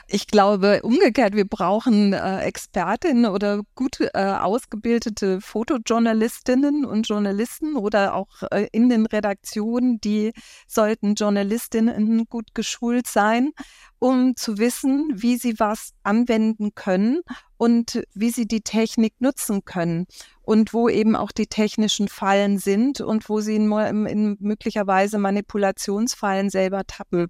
Ich 0.07 0.27
glaube 0.27 0.81
umgekehrt, 0.83 1.35
wir 1.35 1.47
brauchen 1.47 2.13
äh, 2.13 2.41
Expertinnen 2.41 3.25
oder 3.25 3.61
gut 3.73 3.99
äh, 3.99 4.09
ausgebildete 4.13 5.41
Fotojournalistinnen 5.41 6.85
und 6.85 7.07
Journalisten 7.07 7.75
oder 7.75 8.13
auch 8.13 8.43
äh, 8.51 8.67
in 8.71 8.89
den 8.89 9.05
Redaktionen, 9.05 9.99
die 10.01 10.33
sollten 10.67 11.15
Journalistinnen 11.15 12.25
gut 12.29 12.53
geschult 12.53 13.07
sein, 13.07 13.51
um 13.99 14.35
zu 14.35 14.57
wissen, 14.57 15.11
wie 15.15 15.37
sie 15.37 15.59
was 15.59 15.93
anwenden 16.03 16.75
können 16.75 17.21
und 17.57 18.03
wie 18.13 18.29
sie 18.29 18.47
die 18.47 18.61
Technik 18.61 19.13
nutzen 19.19 19.65
können 19.65 20.05
und 20.43 20.73
wo 20.73 20.89
eben 20.89 21.15
auch 21.15 21.31
die 21.31 21.47
technischen 21.47 22.07
Fallen 22.07 22.59
sind 22.59 23.01
und 23.01 23.29
wo 23.29 23.41
sie 23.41 23.55
in, 23.55 23.71
in 24.05 24.37
möglicherweise 24.39 25.17
Manipulationsfallen 25.17 26.49
selber 26.49 26.83
tappen. 26.85 27.27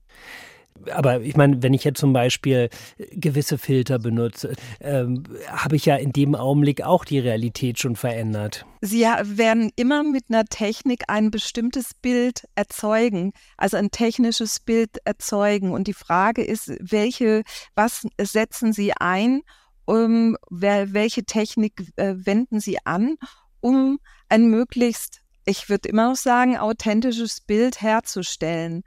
Aber 0.92 1.22
ich 1.22 1.36
meine, 1.36 1.64
wenn 1.64 1.74
ich 1.74 1.84
jetzt 1.84 2.00
zum 2.00 2.14
Beispiel 2.14 2.70
gewisse 3.12 3.58
Filter 3.58 3.98
benutze, 3.98 4.54
ähm, 4.82 5.24
habe 5.48 5.76
ich 5.76 5.86
ja 5.86 5.96
in 5.96 6.12
dem 6.12 6.36
Augenblick 6.36 6.84
auch 6.84 7.06
die 7.06 7.20
Realität 7.20 7.80
schon 7.80 7.96
verändert. 7.96 8.66
Sie 8.82 9.02
werden 9.02 9.72
immer 9.76 10.04
mit 10.04 10.26
einer 10.30 10.46
Technik 10.46 11.04
ein 11.08 11.32
bestimmtes 11.32 11.94
Bild 11.94 12.46
erzeugen, 12.56 13.32
also 13.58 13.78
ein 13.78 13.90
technisches 13.90 14.60
Bild 14.60 14.98
erzeugen. 15.06 15.72
Und 15.72 15.88
die 15.88 15.94
Frage 15.94 16.44
ist, 16.44 16.72
welche, 16.80 17.44
was 17.74 18.06
setzen 18.20 18.74
Sie 18.74 18.94
ein, 18.94 19.42
um, 19.86 20.36
welche 20.50 21.24
Technik 21.24 21.94
äh, 21.96 22.16
wenden 22.18 22.60
Sie 22.60 22.78
an, 22.86 23.16
um 23.62 24.00
ein 24.30 24.48
möglichst, 24.48 25.22
ich 25.46 25.70
würde 25.70 25.90
immer 25.90 26.10
noch 26.10 26.16
sagen, 26.16 26.58
authentisches 26.58 27.42
Bild 27.42 27.82
herzustellen. 27.82 28.84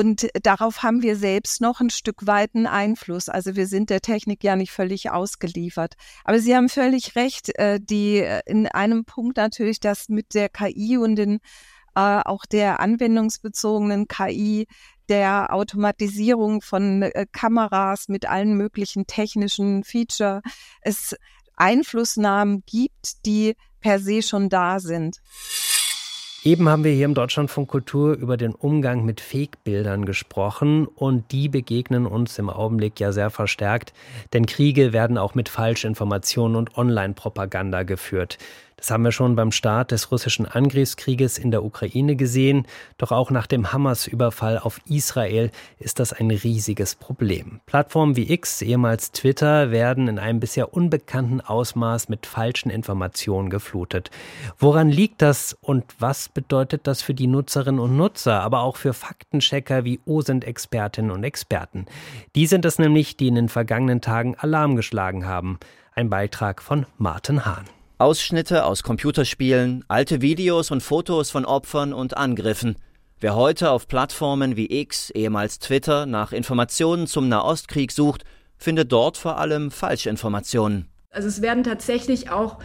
Und 0.00 0.28
darauf 0.42 0.82
haben 0.82 1.02
wir 1.02 1.14
selbst 1.14 1.60
noch 1.60 1.82
ein 1.82 1.90
Stück 1.90 2.26
weit 2.26 2.54
einen 2.54 2.66
Einfluss. 2.66 3.28
Also 3.28 3.54
wir 3.54 3.66
sind 3.66 3.90
der 3.90 4.00
Technik 4.00 4.42
ja 4.42 4.56
nicht 4.56 4.72
völlig 4.72 5.10
ausgeliefert. 5.10 5.92
Aber 6.24 6.38
Sie 6.38 6.56
haben 6.56 6.70
völlig 6.70 7.16
recht, 7.16 7.54
äh, 7.58 7.78
die 7.78 8.16
äh, 8.20 8.40
in 8.46 8.66
einem 8.66 9.04
Punkt 9.04 9.36
natürlich, 9.36 9.78
dass 9.78 10.08
mit 10.08 10.32
der 10.32 10.48
KI 10.48 10.96
und 10.96 11.16
den 11.16 11.40
äh, 11.94 12.22
auch 12.24 12.46
der 12.46 12.80
anwendungsbezogenen 12.80 14.08
KI, 14.08 14.66
der 15.10 15.52
Automatisierung 15.52 16.62
von 16.62 17.02
äh, 17.02 17.26
Kameras 17.30 18.08
mit 18.08 18.24
allen 18.24 18.54
möglichen 18.54 19.06
technischen 19.06 19.84
Feature 19.84 20.40
es 20.80 21.14
Einflussnahmen 21.56 22.62
gibt, 22.64 23.26
die 23.26 23.54
per 23.80 23.98
se 23.98 24.22
schon 24.22 24.48
da 24.48 24.80
sind. 24.80 25.18
Eben 26.42 26.70
haben 26.70 26.84
wir 26.84 26.92
hier 26.92 27.04
im 27.04 27.12
Deutschlandfunk 27.12 27.68
Kultur 27.68 28.14
über 28.14 28.38
den 28.38 28.54
Umgang 28.54 29.04
mit 29.04 29.20
Fake-Bildern 29.20 30.06
gesprochen 30.06 30.86
und 30.86 31.32
die 31.32 31.50
begegnen 31.50 32.06
uns 32.06 32.38
im 32.38 32.48
Augenblick 32.48 32.98
ja 32.98 33.12
sehr 33.12 33.28
verstärkt, 33.28 33.92
denn 34.32 34.46
Kriege 34.46 34.94
werden 34.94 35.18
auch 35.18 35.34
mit 35.34 35.50
Falschinformationen 35.50 36.56
und 36.56 36.78
Online-Propaganda 36.78 37.82
geführt. 37.82 38.38
Das 38.80 38.90
haben 38.90 39.04
wir 39.04 39.12
schon 39.12 39.36
beim 39.36 39.52
Start 39.52 39.90
des 39.90 40.10
russischen 40.10 40.46
Angriffskrieges 40.46 41.36
in 41.36 41.50
der 41.50 41.62
Ukraine 41.62 42.16
gesehen. 42.16 42.66
Doch 42.96 43.12
auch 43.12 43.30
nach 43.30 43.46
dem 43.46 43.74
Hamas-Überfall 43.74 44.58
auf 44.58 44.80
Israel 44.88 45.50
ist 45.78 46.00
das 46.00 46.14
ein 46.14 46.30
riesiges 46.30 46.94
Problem. 46.94 47.60
Plattformen 47.66 48.16
wie 48.16 48.32
X, 48.32 48.62
ehemals 48.62 49.12
Twitter, 49.12 49.70
werden 49.70 50.08
in 50.08 50.18
einem 50.18 50.40
bisher 50.40 50.72
unbekannten 50.72 51.42
Ausmaß 51.42 52.08
mit 52.08 52.24
falschen 52.24 52.70
Informationen 52.70 53.50
geflutet. 53.50 54.10
Woran 54.58 54.88
liegt 54.88 55.20
das 55.20 55.58
und 55.60 55.84
was 55.98 56.30
bedeutet 56.30 56.86
das 56.86 57.02
für 57.02 57.12
die 57.12 57.26
Nutzerinnen 57.26 57.80
und 57.80 57.98
Nutzer, 57.98 58.40
aber 58.40 58.62
auch 58.62 58.76
für 58.76 58.94
Faktenchecker 58.94 59.84
wie 59.84 60.00
OSINT-Expertinnen 60.06 61.10
und 61.10 61.22
Experten? 61.22 61.84
Die 62.34 62.46
sind 62.46 62.64
es 62.64 62.78
nämlich, 62.78 63.18
die 63.18 63.28
in 63.28 63.34
den 63.34 63.50
vergangenen 63.50 64.00
Tagen 64.00 64.36
Alarm 64.36 64.74
geschlagen 64.74 65.26
haben. 65.26 65.58
Ein 65.94 66.08
Beitrag 66.08 66.62
von 66.62 66.86
Martin 66.96 67.44
Hahn. 67.44 67.66
Ausschnitte 68.00 68.64
aus 68.64 68.82
Computerspielen, 68.82 69.84
alte 69.86 70.22
Videos 70.22 70.70
und 70.70 70.82
Fotos 70.82 71.30
von 71.30 71.44
Opfern 71.44 71.92
und 71.92 72.16
Angriffen. 72.16 72.76
Wer 73.20 73.34
heute 73.34 73.70
auf 73.70 73.88
Plattformen 73.88 74.56
wie 74.56 74.80
X, 74.80 75.10
ehemals 75.10 75.58
Twitter, 75.58 76.06
nach 76.06 76.32
Informationen 76.32 77.06
zum 77.06 77.28
Nahostkrieg 77.28 77.92
sucht, 77.92 78.24
findet 78.56 78.90
dort 78.90 79.18
vor 79.18 79.36
allem 79.36 79.70
Falschinformationen. 79.70 80.86
Also 81.10 81.28
es 81.28 81.42
werden 81.42 81.62
tatsächlich 81.62 82.30
auch 82.30 82.56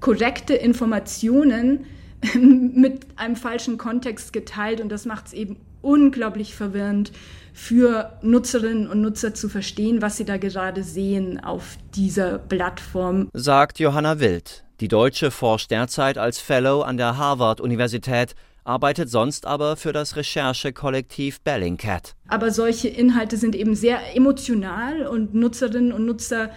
korrekte 0.00 0.54
Informationen 0.54 1.86
mit 2.34 3.06
einem 3.14 3.36
falschen 3.36 3.78
Kontext 3.78 4.32
geteilt 4.32 4.80
und 4.80 4.88
das 4.88 5.06
macht 5.06 5.28
es 5.28 5.32
eben 5.34 5.58
unglaublich 5.82 6.56
verwirrend 6.56 7.12
für 7.52 8.18
Nutzerinnen 8.22 8.88
und 8.88 9.02
Nutzer 9.02 9.34
zu 9.34 9.48
verstehen, 9.48 10.02
was 10.02 10.16
sie 10.16 10.24
da 10.24 10.36
gerade 10.36 10.82
sehen 10.82 11.38
auf 11.38 11.76
dieser 11.94 12.38
Plattform. 12.38 13.28
Sagt 13.32 13.78
Johanna 13.78 14.18
Wild. 14.18 14.64
Die 14.80 14.88
Deutsche 14.88 15.30
forscht 15.30 15.70
derzeit 15.70 16.16
als 16.16 16.40
Fellow 16.40 16.80
an 16.80 16.96
der 16.96 17.18
Harvard-Universität, 17.18 18.34
arbeitet 18.64 19.10
sonst 19.10 19.44
aber 19.44 19.76
für 19.76 19.92
das 19.92 20.16
Recherchekollektiv 20.16 21.42
Bellingcat. 21.42 22.14
Aber 22.28 22.50
solche 22.50 22.88
Inhalte 22.88 23.36
sind 23.36 23.54
eben 23.54 23.74
sehr 23.74 24.16
emotional 24.16 25.06
und 25.06 25.34
Nutzerinnen 25.34 25.92
und 25.92 26.06
Nutzer 26.06 26.50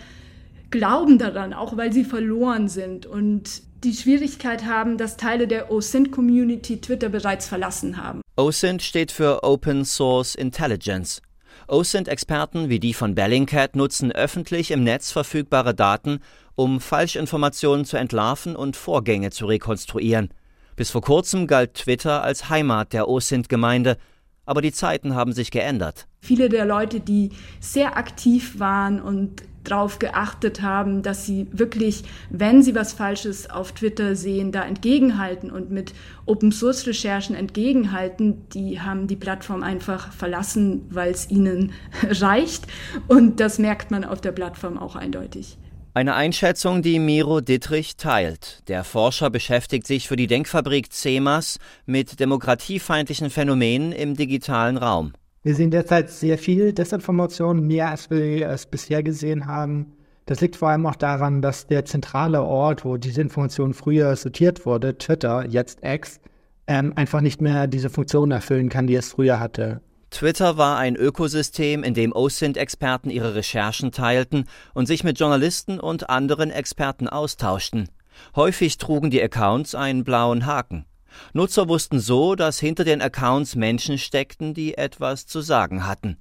glauben 0.70 1.18
daran, 1.18 1.54
auch 1.54 1.76
weil 1.76 1.92
sie 1.92 2.06
verloren 2.06 2.70
sind 2.70 3.06
und 3.06 3.62
die 3.84 3.94
Schwierigkeit 3.94 4.64
haben, 4.64 4.98
dass 4.98 5.18
Teile 5.18 5.46
der 5.46 5.70
OSINT-Community 5.70 6.80
Twitter 6.80 7.10
bereits 7.10 7.50
verlassen 7.50 8.02
haben. 8.02 8.22
OSINT 8.38 8.82
steht 8.82 9.12
für 9.12 9.44
Open 9.44 9.84
Source 9.84 10.36
Intelligence. 10.36 11.22
OSINT-Experten 11.68 12.70
wie 12.70 12.80
die 12.80 12.94
von 12.94 13.16
Bellingcat 13.16 13.76
nutzen 13.76 14.12
öffentlich 14.12 14.72
im 14.72 14.84
Netz 14.84 15.12
verfügbare 15.12 15.74
Daten, 15.74 16.20
um 16.56 16.80
Falschinformationen 16.80 17.86
zu 17.86 17.98
entlarven 17.98 18.56
und 18.56 18.76
Vorgänge 18.76 19.32
zu 19.32 19.46
rekonstruieren. 19.46 20.30
Bis 20.76 20.89
vor 20.89 21.02
kurzem 21.02 21.48
galt 21.48 21.76
Twitter 21.76 22.24
als 22.24 22.50
Heimat 22.50 22.94
der 22.94 23.08
OSINT-Gemeinde, 23.08 23.98
aber 24.46 24.62
die 24.62 24.72
Zeiten 24.72 25.16
haben 25.16 25.34
sich 25.34 25.52
geändert. 25.52 26.08
Viele 26.20 26.50
der 26.50 26.66
Leute, 26.66 27.00
die 27.00 27.30
sehr 27.60 27.98
aktiv 27.98 28.60
waren 28.60 29.02
und 29.02 29.44
darauf 29.63 30.00
geachtet 30.00 30.62
haben, 30.62 31.04
dass 31.04 31.26
sie 31.26 31.48
wirklich, 31.52 32.04
wenn 32.30 32.62
sie 32.62 32.76
was 32.76 32.94
Falsches 32.94 33.50
auf 33.50 33.72
Twitter 33.72 34.16
sehen, 34.16 34.52
da 34.52 34.63
entgegenhalten 34.63 35.52
und 35.52 35.72
mit 35.72 35.94
Open-Source-Recherchen 36.26 37.36
entgegenhalten, 37.36 38.50
die 38.50 38.82
haben 38.82 39.08
die 39.08 39.16
Plattform 39.16 39.63
einfach 39.63 40.12
verlassen, 40.12 40.86
weil 40.89 41.12
es 41.12 41.30
ihnen 41.30 41.72
reicht. 42.04 42.68
Und 43.08 43.39
das 43.39 43.60
merkt 43.60 43.92
man 43.92 44.04
auf 44.04 44.20
der 44.20 44.32
Plattform 44.34 44.78
auch 44.78 44.96
eindeutig. 44.96 45.58
Eine 45.95 46.15
Einschätzung, 46.15 46.82
die 46.82 46.97
Miro 46.97 47.39
Dittrich 47.39 47.97
teilt. 47.97 48.67
Der 48.67 48.84
Forscher 48.84 49.29
beschäftigt 49.29 49.86
sich 49.86 50.08
für 50.08 50.15
die 50.15 50.25
Denkfabrik 50.25 50.91
CEMAS 50.91 51.60
mit 51.86 52.19
demokratiefeindlichen 52.19 53.29
Phänomenen 53.29 53.91
im 53.91 54.15
digitalen 54.15 54.77
Raum. 54.77 55.13
Wir 55.43 55.53
sehen 55.53 55.69
derzeit 55.69 56.10
sehr 56.10 56.39
viel 56.39 56.73
Desinformation, 56.73 57.67
mehr 57.67 57.89
als 57.89 58.10
wir 58.10 58.49
es 58.49 58.65
bisher 58.65 59.03
gesehen 59.03 59.45
haben. 59.45 59.93
Das 60.25 60.41
liegt 60.41 60.56
vor 60.56 60.69
allem 60.69 60.88
auch 60.88 60.95
daran, 60.95 61.43
dass 61.43 61.67
der 61.67 61.86
zentrale 61.86 62.41
Ort, 62.41 62.86
wo 62.86 62.97
diese 62.97 63.21
Information 63.21 63.75
früher 63.75 64.15
sortiert 64.15 64.65
wurde, 64.65 64.97
Twitter, 64.97 65.45
jetzt 65.47 65.77
X, 65.84 66.19
ähm, 66.65 66.93
einfach 66.95 67.21
nicht 67.21 67.39
mehr 67.39 67.67
diese 67.67 67.91
Funktion 67.91 68.32
erfüllen 68.32 68.69
kann, 68.69 68.88
die 68.88 68.95
es 68.95 69.12
früher 69.12 69.39
hatte. 69.39 69.82
Twitter 70.13 70.58
war 70.58 70.78
ein 70.78 70.95
Ökosystem, 70.95 71.84
in 71.84 71.95
dem 71.95 72.13
OSINT-Experten 72.13 73.10
ihre 73.10 73.34
Recherchen 73.34 73.91
teilten 73.91 74.47
und 74.76 74.86
sich 74.86 75.04
mit 75.04 75.19
Journalisten 75.19 75.80
und 75.80 76.12
anderen 76.12 76.52
Experten 76.52 77.10
austauschten. 77.10 77.89
Häufig 78.36 78.78
trugen 78.78 79.10
die 79.10 79.23
Accounts 79.23 79.73
einen 79.73 80.04
blauen 80.04 80.45
Haken. 80.45 80.86
Nutzer 81.34 81.67
wussten 81.67 81.99
so, 81.99 82.36
dass 82.36 82.60
hinter 82.60 82.84
den 82.84 83.02
Accounts 83.02 83.56
Menschen 83.56 83.97
steckten, 83.97 84.54
die 84.54 84.78
etwas 84.78 85.26
zu 85.26 85.41
sagen 85.41 85.88
hatten. 85.88 86.17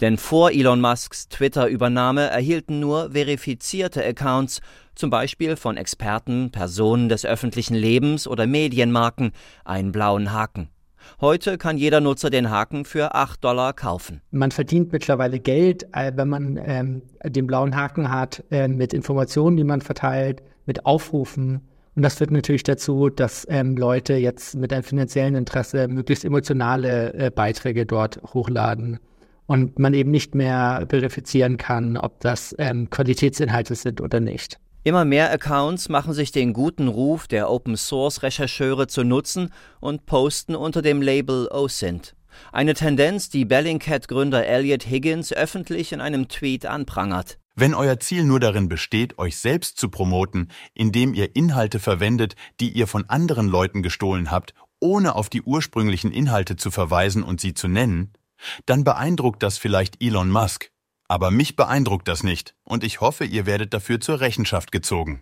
Denn 0.00 0.18
vor 0.18 0.52
Elon 0.52 0.80
Musks 0.80 1.28
Twitter-Übernahme 1.28 2.28
erhielten 2.28 2.78
nur 2.78 3.10
verifizierte 3.10 4.04
Accounts, 4.04 4.60
zum 4.94 5.10
Beispiel 5.10 5.56
von 5.56 5.76
Experten, 5.76 6.52
Personen 6.52 7.08
des 7.08 7.26
öffentlichen 7.26 7.74
Lebens 7.74 8.28
oder 8.28 8.46
Medienmarken, 8.46 9.32
einen 9.64 9.90
blauen 9.90 10.30
Haken. 10.30 10.68
Heute 11.20 11.58
kann 11.58 11.76
jeder 11.78 12.00
Nutzer 12.00 12.30
den 12.30 12.50
Haken 12.50 12.84
für 12.84 13.14
8 13.14 13.42
Dollar 13.42 13.72
kaufen. 13.72 14.22
Man 14.30 14.50
verdient 14.50 14.92
mittlerweile 14.92 15.40
Geld, 15.40 15.86
äh, 15.92 16.12
wenn 16.14 16.28
man 16.28 16.60
ähm, 16.64 17.02
den 17.24 17.46
blauen 17.46 17.76
Haken 17.76 18.10
hat, 18.10 18.44
äh, 18.50 18.68
mit 18.68 18.92
Informationen, 18.92 19.56
die 19.56 19.64
man 19.64 19.80
verteilt, 19.80 20.42
mit 20.66 20.86
Aufrufen 20.86 21.62
und 21.94 22.02
das 22.02 22.16
führt 22.16 22.30
natürlich 22.30 22.62
dazu, 22.62 23.10
dass 23.10 23.46
ähm, 23.50 23.76
Leute 23.76 24.14
jetzt 24.14 24.54
mit 24.54 24.72
einem 24.72 24.82
finanziellen 24.82 25.34
Interesse 25.34 25.88
möglichst 25.88 26.24
emotionale 26.24 27.12
äh, 27.12 27.30
Beiträge 27.30 27.84
dort 27.84 28.20
hochladen 28.32 28.98
und 29.46 29.78
man 29.78 29.92
eben 29.92 30.10
nicht 30.10 30.34
mehr 30.34 30.86
verifizieren 30.88 31.58
kann, 31.58 31.98
ob 31.98 32.20
das 32.20 32.54
ähm, 32.58 32.88
Qualitätsinhalte 32.88 33.74
sind 33.74 34.00
oder 34.00 34.20
nicht. 34.20 34.58
Immer 34.84 35.04
mehr 35.04 35.30
Accounts 35.30 35.88
machen 35.88 36.12
sich 36.12 36.32
den 36.32 36.52
guten 36.52 36.88
Ruf 36.88 37.28
der 37.28 37.48
Open 37.48 37.76
Source 37.76 38.24
Rechercheure 38.24 38.88
zu 38.88 39.04
nutzen 39.04 39.50
und 39.80 40.06
posten 40.06 40.56
unter 40.56 40.82
dem 40.82 41.00
Label 41.00 41.46
OSINT. 41.52 42.16
Eine 42.50 42.74
Tendenz, 42.74 43.28
die 43.28 43.44
Bellingcat-Gründer 43.44 44.44
Elliot 44.44 44.84
Higgins 44.84 45.32
öffentlich 45.32 45.92
in 45.92 46.00
einem 46.00 46.26
Tweet 46.26 46.66
anprangert. 46.66 47.38
Wenn 47.54 47.74
euer 47.74 48.00
Ziel 48.00 48.24
nur 48.24 48.40
darin 48.40 48.68
besteht, 48.68 49.18
euch 49.18 49.36
selbst 49.36 49.78
zu 49.78 49.88
promoten, 49.88 50.48
indem 50.74 51.14
ihr 51.14 51.36
Inhalte 51.36 51.78
verwendet, 51.78 52.34
die 52.58 52.70
ihr 52.70 52.88
von 52.88 53.08
anderen 53.08 53.46
Leuten 53.46 53.84
gestohlen 53.84 54.32
habt, 54.32 54.52
ohne 54.80 55.14
auf 55.14 55.28
die 55.28 55.42
ursprünglichen 55.42 56.10
Inhalte 56.10 56.56
zu 56.56 56.72
verweisen 56.72 57.22
und 57.22 57.40
sie 57.40 57.54
zu 57.54 57.68
nennen, 57.68 58.14
dann 58.66 58.82
beeindruckt 58.82 59.44
das 59.44 59.58
vielleicht 59.58 60.02
Elon 60.02 60.30
Musk. 60.30 60.71
Aber 61.12 61.30
mich 61.30 61.56
beeindruckt 61.56 62.08
das 62.08 62.22
nicht 62.22 62.54
und 62.64 62.82
ich 62.82 63.02
hoffe, 63.02 63.26
ihr 63.26 63.44
werdet 63.44 63.74
dafür 63.74 64.00
zur 64.00 64.20
Rechenschaft 64.20 64.72
gezogen. 64.72 65.20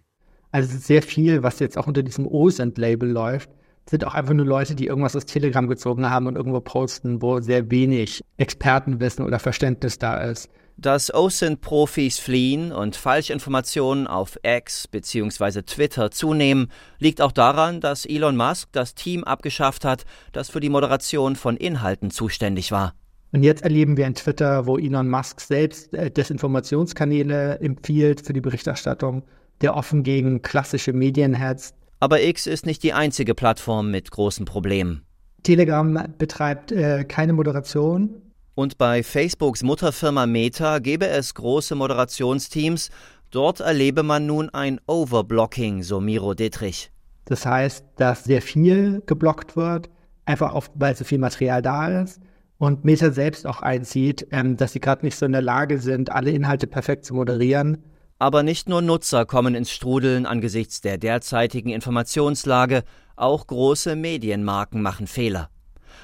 Also 0.52 0.78
sehr 0.78 1.02
viel, 1.02 1.42
was 1.42 1.58
jetzt 1.58 1.76
auch 1.76 1.88
unter 1.88 2.04
diesem 2.04 2.28
OSENT-Label 2.28 3.10
läuft, 3.10 3.50
sind 3.88 4.04
auch 4.04 4.14
einfach 4.14 4.34
nur 4.34 4.46
Leute, 4.46 4.76
die 4.76 4.86
irgendwas 4.86 5.16
aus 5.16 5.26
Telegram 5.26 5.66
gezogen 5.66 6.08
haben 6.08 6.28
und 6.28 6.36
irgendwo 6.36 6.60
posten, 6.60 7.20
wo 7.22 7.40
sehr 7.40 7.72
wenig 7.72 8.22
Expertenwissen 8.36 9.26
oder 9.26 9.40
Verständnis 9.40 9.98
da 9.98 10.18
ist. 10.18 10.48
Dass 10.76 11.12
OSINT-Profis 11.12 12.20
fliehen 12.20 12.70
und 12.70 12.94
Falschinformationen 12.94 14.06
auf 14.06 14.38
X 14.44 14.86
bzw. 14.86 15.62
Twitter 15.62 16.12
zunehmen, 16.12 16.70
liegt 17.00 17.20
auch 17.20 17.32
daran, 17.32 17.80
dass 17.80 18.06
Elon 18.06 18.36
Musk 18.36 18.68
das 18.70 18.94
Team 18.94 19.24
abgeschafft 19.24 19.84
hat, 19.84 20.04
das 20.30 20.50
für 20.50 20.60
die 20.60 20.68
Moderation 20.68 21.34
von 21.34 21.56
Inhalten 21.56 22.12
zuständig 22.12 22.70
war. 22.70 22.94
Und 23.32 23.42
jetzt 23.42 23.62
erleben 23.62 23.96
wir 23.96 24.06
ein 24.06 24.14
Twitter, 24.14 24.66
wo 24.66 24.76
Elon 24.76 25.08
Musk 25.08 25.40
selbst 25.40 25.94
äh, 25.94 26.10
Desinformationskanäle 26.10 27.60
empfiehlt 27.60 28.26
für 28.26 28.32
die 28.32 28.40
Berichterstattung, 28.40 29.22
der 29.60 29.76
offen 29.76 30.02
gegen 30.02 30.42
klassische 30.42 30.92
Medien 30.92 31.34
hetzt. 31.34 31.74
Aber 32.00 32.22
X 32.22 32.46
ist 32.46 32.66
nicht 32.66 32.82
die 32.82 32.92
einzige 32.92 33.34
Plattform 33.34 33.90
mit 33.90 34.10
großen 34.10 34.46
Problemen. 34.46 35.02
Telegram 35.42 36.08
betreibt 36.18 36.72
äh, 36.72 37.04
keine 37.04 37.32
Moderation, 37.32 38.22
und 38.60 38.76
bei 38.76 39.02
Facebooks 39.02 39.62
Mutterfirma 39.62 40.26
Meta 40.26 40.80
gebe 40.80 41.06
es 41.06 41.32
große 41.32 41.74
Moderationsteams. 41.74 42.90
Dort 43.30 43.60
erlebe 43.60 44.02
man 44.02 44.26
nun 44.26 44.50
ein 44.50 44.80
Overblocking, 44.86 45.82
so 45.82 45.98
Miro 45.98 46.34
Dietrich. 46.34 46.90
Das 47.24 47.46
heißt, 47.46 47.86
dass 47.96 48.24
sehr 48.24 48.42
viel 48.42 49.02
geblockt 49.06 49.56
wird, 49.56 49.88
einfach 50.26 50.52
oft, 50.52 50.72
weil 50.74 50.94
so 50.94 51.04
viel 51.04 51.16
Material 51.18 51.62
da 51.62 52.02
ist. 52.02 52.20
Und 52.60 52.84
Meta 52.84 53.10
selbst 53.10 53.46
auch 53.46 53.62
einzieht, 53.62 54.26
ähm, 54.32 54.58
dass 54.58 54.74
sie 54.74 54.80
gerade 54.80 55.02
nicht 55.02 55.16
so 55.16 55.24
in 55.24 55.32
der 55.32 55.40
Lage 55.40 55.78
sind, 55.78 56.12
alle 56.12 56.30
Inhalte 56.30 56.66
perfekt 56.66 57.06
zu 57.06 57.14
moderieren. 57.14 57.78
Aber 58.18 58.42
nicht 58.42 58.68
nur 58.68 58.82
Nutzer 58.82 59.24
kommen 59.24 59.54
ins 59.54 59.70
Strudeln 59.70 60.26
angesichts 60.26 60.82
der 60.82 60.98
derzeitigen 60.98 61.70
Informationslage, 61.70 62.82
auch 63.16 63.46
große 63.46 63.96
Medienmarken 63.96 64.82
machen 64.82 65.06
Fehler. 65.06 65.48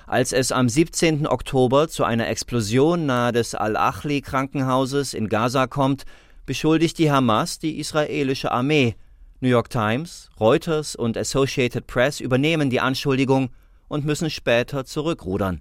Als 0.06 0.32
es 0.32 0.50
am 0.50 0.70
17. 0.70 1.26
Oktober 1.26 1.88
zu 1.88 2.04
einer 2.04 2.26
Explosion 2.28 3.04
nahe 3.04 3.32
des 3.32 3.54
Al-Achli-Krankenhauses 3.54 5.12
in 5.12 5.28
Gaza 5.28 5.66
kommt, 5.66 6.04
beschuldigt 6.46 6.96
die 6.96 7.12
Hamas 7.12 7.58
die 7.58 7.78
israelische 7.78 8.50
Armee. 8.50 8.94
New 9.40 9.50
York 9.50 9.68
Times, 9.68 10.30
Reuters 10.40 10.96
und 10.96 11.18
Associated 11.18 11.86
Press 11.86 12.18
übernehmen 12.18 12.70
die 12.70 12.80
Anschuldigung 12.80 13.50
und 13.88 14.06
müssen 14.06 14.30
später 14.30 14.86
zurückrudern. 14.86 15.60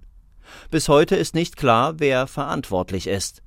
Bis 0.71 0.89
heute 0.89 1.15
ist 1.15 1.35
nicht 1.35 1.57
klar, 1.57 1.95
wer 1.99 2.27
verantwortlich 2.27 3.07
ist. 3.07 3.41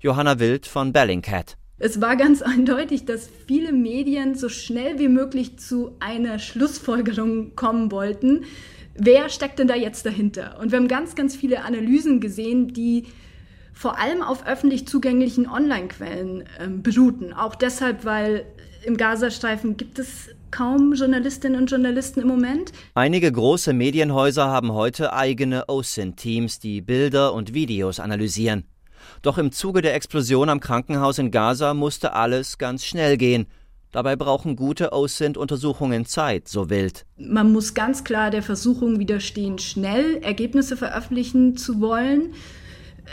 Johanna 0.00 0.38
Wild 0.38 0.66
von 0.66 0.92
Bellingcat. 0.92 1.56
Es 1.78 2.00
war 2.00 2.16
ganz 2.16 2.40
eindeutig, 2.42 3.04
dass 3.04 3.28
viele 3.46 3.72
Medien 3.72 4.34
so 4.34 4.48
schnell 4.48 4.98
wie 4.98 5.08
möglich 5.08 5.58
zu 5.58 5.96
einer 6.00 6.38
Schlussfolgerung 6.38 7.54
kommen 7.54 7.90
wollten, 7.90 8.44
wer 8.94 9.28
steckt 9.28 9.58
denn 9.58 9.68
da 9.68 9.74
jetzt 9.74 10.06
dahinter? 10.06 10.58
Und 10.60 10.72
wir 10.72 10.78
haben 10.78 10.88
ganz, 10.88 11.14
ganz 11.14 11.36
viele 11.36 11.64
Analysen 11.64 12.20
gesehen, 12.20 12.68
die 12.68 13.04
vor 13.72 13.98
allem 13.98 14.22
auf 14.22 14.46
öffentlich 14.46 14.88
zugänglichen 14.88 15.46
Online-Quellen 15.46 16.44
ähm, 16.58 16.82
beruhten. 16.82 17.34
Auch 17.34 17.54
deshalb, 17.54 18.06
weil 18.06 18.46
im 18.86 18.96
Gazastreifen 18.96 19.76
gibt 19.76 19.98
es 19.98 20.28
kaum 20.50 20.94
Journalistinnen 20.94 21.60
und 21.60 21.70
Journalisten 21.70 22.20
im 22.20 22.28
Moment. 22.28 22.72
Einige 22.94 23.30
große 23.30 23.72
Medienhäuser 23.72 24.46
haben 24.46 24.72
heute 24.72 25.12
eigene 25.12 25.68
OSINT-Teams, 25.68 26.60
die 26.60 26.80
Bilder 26.80 27.34
und 27.34 27.52
Videos 27.52 27.98
analysieren. 27.98 28.64
Doch 29.22 29.38
im 29.38 29.50
Zuge 29.50 29.82
der 29.82 29.94
Explosion 29.94 30.48
am 30.48 30.60
Krankenhaus 30.60 31.18
in 31.18 31.30
Gaza 31.30 31.74
musste 31.74 32.12
alles 32.12 32.58
ganz 32.58 32.84
schnell 32.84 33.16
gehen. 33.16 33.46
Dabei 33.90 34.14
brauchen 34.14 34.56
gute 34.56 34.92
OSINT-Untersuchungen 34.92 36.06
Zeit, 36.06 36.48
so 36.48 36.70
wild. 36.70 37.06
Man 37.16 37.52
muss 37.52 37.74
ganz 37.74 38.04
klar 38.04 38.30
der 38.30 38.42
Versuchung 38.42 38.98
widerstehen, 38.98 39.58
schnell 39.58 40.18
Ergebnisse 40.22 40.76
veröffentlichen 40.76 41.56
zu 41.56 41.80
wollen. 41.80 42.34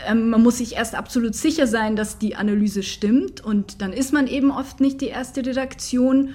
Ähm, 0.06 0.30
man 0.30 0.42
muss 0.42 0.58
sich 0.58 0.74
erst 0.76 0.94
absolut 0.94 1.34
sicher 1.34 1.66
sein, 1.66 1.96
dass 1.96 2.18
die 2.18 2.36
Analyse 2.36 2.82
stimmt 2.82 3.40
und 3.42 3.80
dann 3.80 3.92
ist 3.92 4.12
man 4.12 4.26
eben 4.26 4.50
oft 4.50 4.80
nicht 4.80 5.00
die 5.00 5.06
erste 5.08 5.44
Redaktion. 5.44 6.30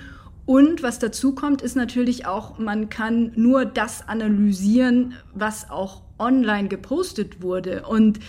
Und 0.46 0.82
was 0.82 0.98
dazu 0.98 1.36
kommt, 1.36 1.62
ist 1.62 1.76
natürlich 1.76 2.26
auch, 2.26 2.58
man 2.58 2.90
kann 2.90 3.32
nur 3.36 3.66
das 3.66 4.08
analysieren, 4.08 5.14
was 5.36 5.70
auch 5.70 6.02
online 6.18 6.68
gepostet 6.68 7.44
wurde. 7.44 7.84
Und 7.88 8.20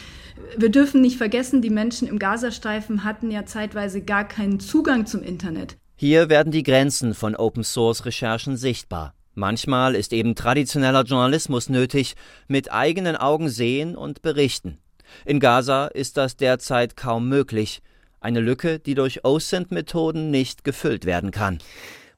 wir 0.56 0.68
dürfen 0.68 1.00
nicht 1.00 1.16
vergessen, 1.16 1.62
die 1.62 1.70
Menschen 1.70 2.06
im 2.08 2.18
Gazastreifen 2.18 3.04
hatten 3.04 3.30
ja 3.30 3.46
zeitweise 3.46 4.02
gar 4.02 4.28
keinen 4.28 4.60
Zugang 4.60 5.06
zum 5.06 5.22
Internet. 5.22 5.76
Hier 5.96 6.28
werden 6.28 6.52
die 6.52 6.62
Grenzen 6.62 7.14
von 7.14 7.36
Open-Source-Recherchen 7.36 8.56
sichtbar. 8.56 9.14
Manchmal 9.34 9.94
ist 9.94 10.12
eben 10.12 10.34
traditioneller 10.34 11.04
Journalismus 11.04 11.68
nötig, 11.68 12.14
mit 12.48 12.72
eigenen 12.72 13.16
Augen 13.16 13.48
sehen 13.48 13.96
und 13.96 14.22
berichten. 14.22 14.78
In 15.24 15.40
Gaza 15.40 15.86
ist 15.86 16.16
das 16.16 16.36
derzeit 16.36 16.96
kaum 16.96 17.28
möglich, 17.28 17.82
eine 18.20 18.40
Lücke, 18.40 18.78
die 18.78 18.94
durch 18.94 19.24
OSINT-Methoden 19.24 20.30
nicht 20.30 20.64
gefüllt 20.64 21.06
werden 21.06 21.30
kann. 21.30 21.58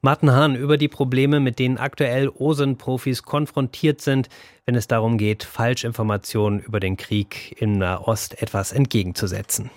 Martin 0.00 0.33
Hahn 0.33 0.57
über 0.57 0.78
die 0.78 0.88
Probleme, 0.88 1.38
mit 1.38 1.61
denen 1.61 1.78
aktuell 1.78 2.28
OSINT-Profis 2.28 3.22
konfrontiert 3.22 4.00
sind, 4.00 4.28
wenn 4.66 4.74
es 4.74 4.88
darum 4.88 5.16
geht, 5.16 5.44
Falschinformationen 5.44 6.59
über 6.59 6.81
den 6.81 6.96
Krieg 6.96 7.55
in 7.61 7.78
Nahost 7.78 8.42
etwas 8.42 8.72
entgegenzusetzen. 8.72 9.70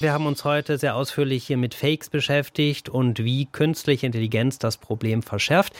Wir 0.00 0.12
haben 0.12 0.26
uns 0.26 0.44
heute 0.44 0.76
sehr 0.76 0.96
ausführlich 0.96 1.46
hier 1.46 1.56
mit 1.56 1.72
Fakes 1.72 2.10
beschäftigt 2.10 2.90
und 2.90 3.24
wie 3.24 3.46
künstliche 3.46 4.04
Intelligenz 4.04 4.58
das 4.58 4.76
Problem 4.76 5.22
verschärft. 5.22 5.72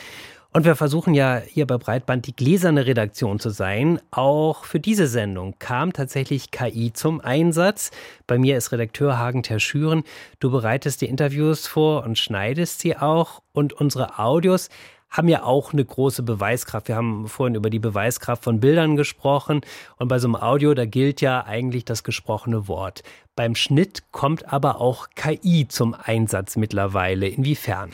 Und 0.57 0.65
wir 0.65 0.77
versuchen 0.77 1.15
ja 1.15 1.43
hier 1.45 1.67
bei 1.67 1.79
Breitband 1.79 2.29
die 2.29 2.37
gläserne 2.37 2.87
Redaktion 2.87 3.41
zu 3.41 3.51
sein. 3.51 3.99
Auch 4.13 4.65
für 4.65 4.79
diese 4.79 5.09
Sendung 5.09 5.57
kam 5.59 5.93
tatsächlich 5.93 6.53
KI 6.53 6.93
zum 6.93 7.21
Einsatz. 7.21 7.91
Bei 8.29 8.39
mir 8.39 8.57
ist 8.57 8.71
Redakteur 8.71 9.19
Hagen 9.19 9.43
Terschüren. 9.43 10.05
Du 10.39 10.53
bereitest 10.53 11.01
die 11.01 11.07
Interviews 11.07 11.67
vor 11.67 12.05
und 12.05 12.21
schneidest 12.21 12.79
sie 12.79 12.97
auch. 12.97 13.43
Und 13.53 13.73
unsere 13.73 14.21
Audios 14.21 14.69
haben 15.11 15.27
ja 15.27 15.43
auch 15.43 15.73
eine 15.73 15.85
große 15.85 16.23
Beweiskraft. 16.23 16.87
Wir 16.87 16.95
haben 16.95 17.27
vorhin 17.27 17.57
über 17.57 17.69
die 17.69 17.81
Beweiskraft 17.81 18.45
von 18.45 18.61
Bildern 18.61 18.95
gesprochen. 18.95 19.63
Und 19.97 20.07
bei 20.07 20.21
so 20.21 20.29
einem 20.29 20.37
Audio, 20.37 20.73
da 20.75 20.87
gilt 20.87 21.21
ja 21.21 21.45
eigentlich 21.45 21.85
das 21.85 22.05
gesprochene 22.05 22.69
Wort. 22.69 23.03
Beim 23.35 23.57
Schnitt 23.57 24.05
kommt 24.13 24.53
aber 24.53 24.81
auch 24.81 25.09
KI 25.17 25.67
zum 25.67 25.97
Einsatz 26.01 26.55
mittlerweile. 26.55 27.27
Inwiefern? 27.27 27.91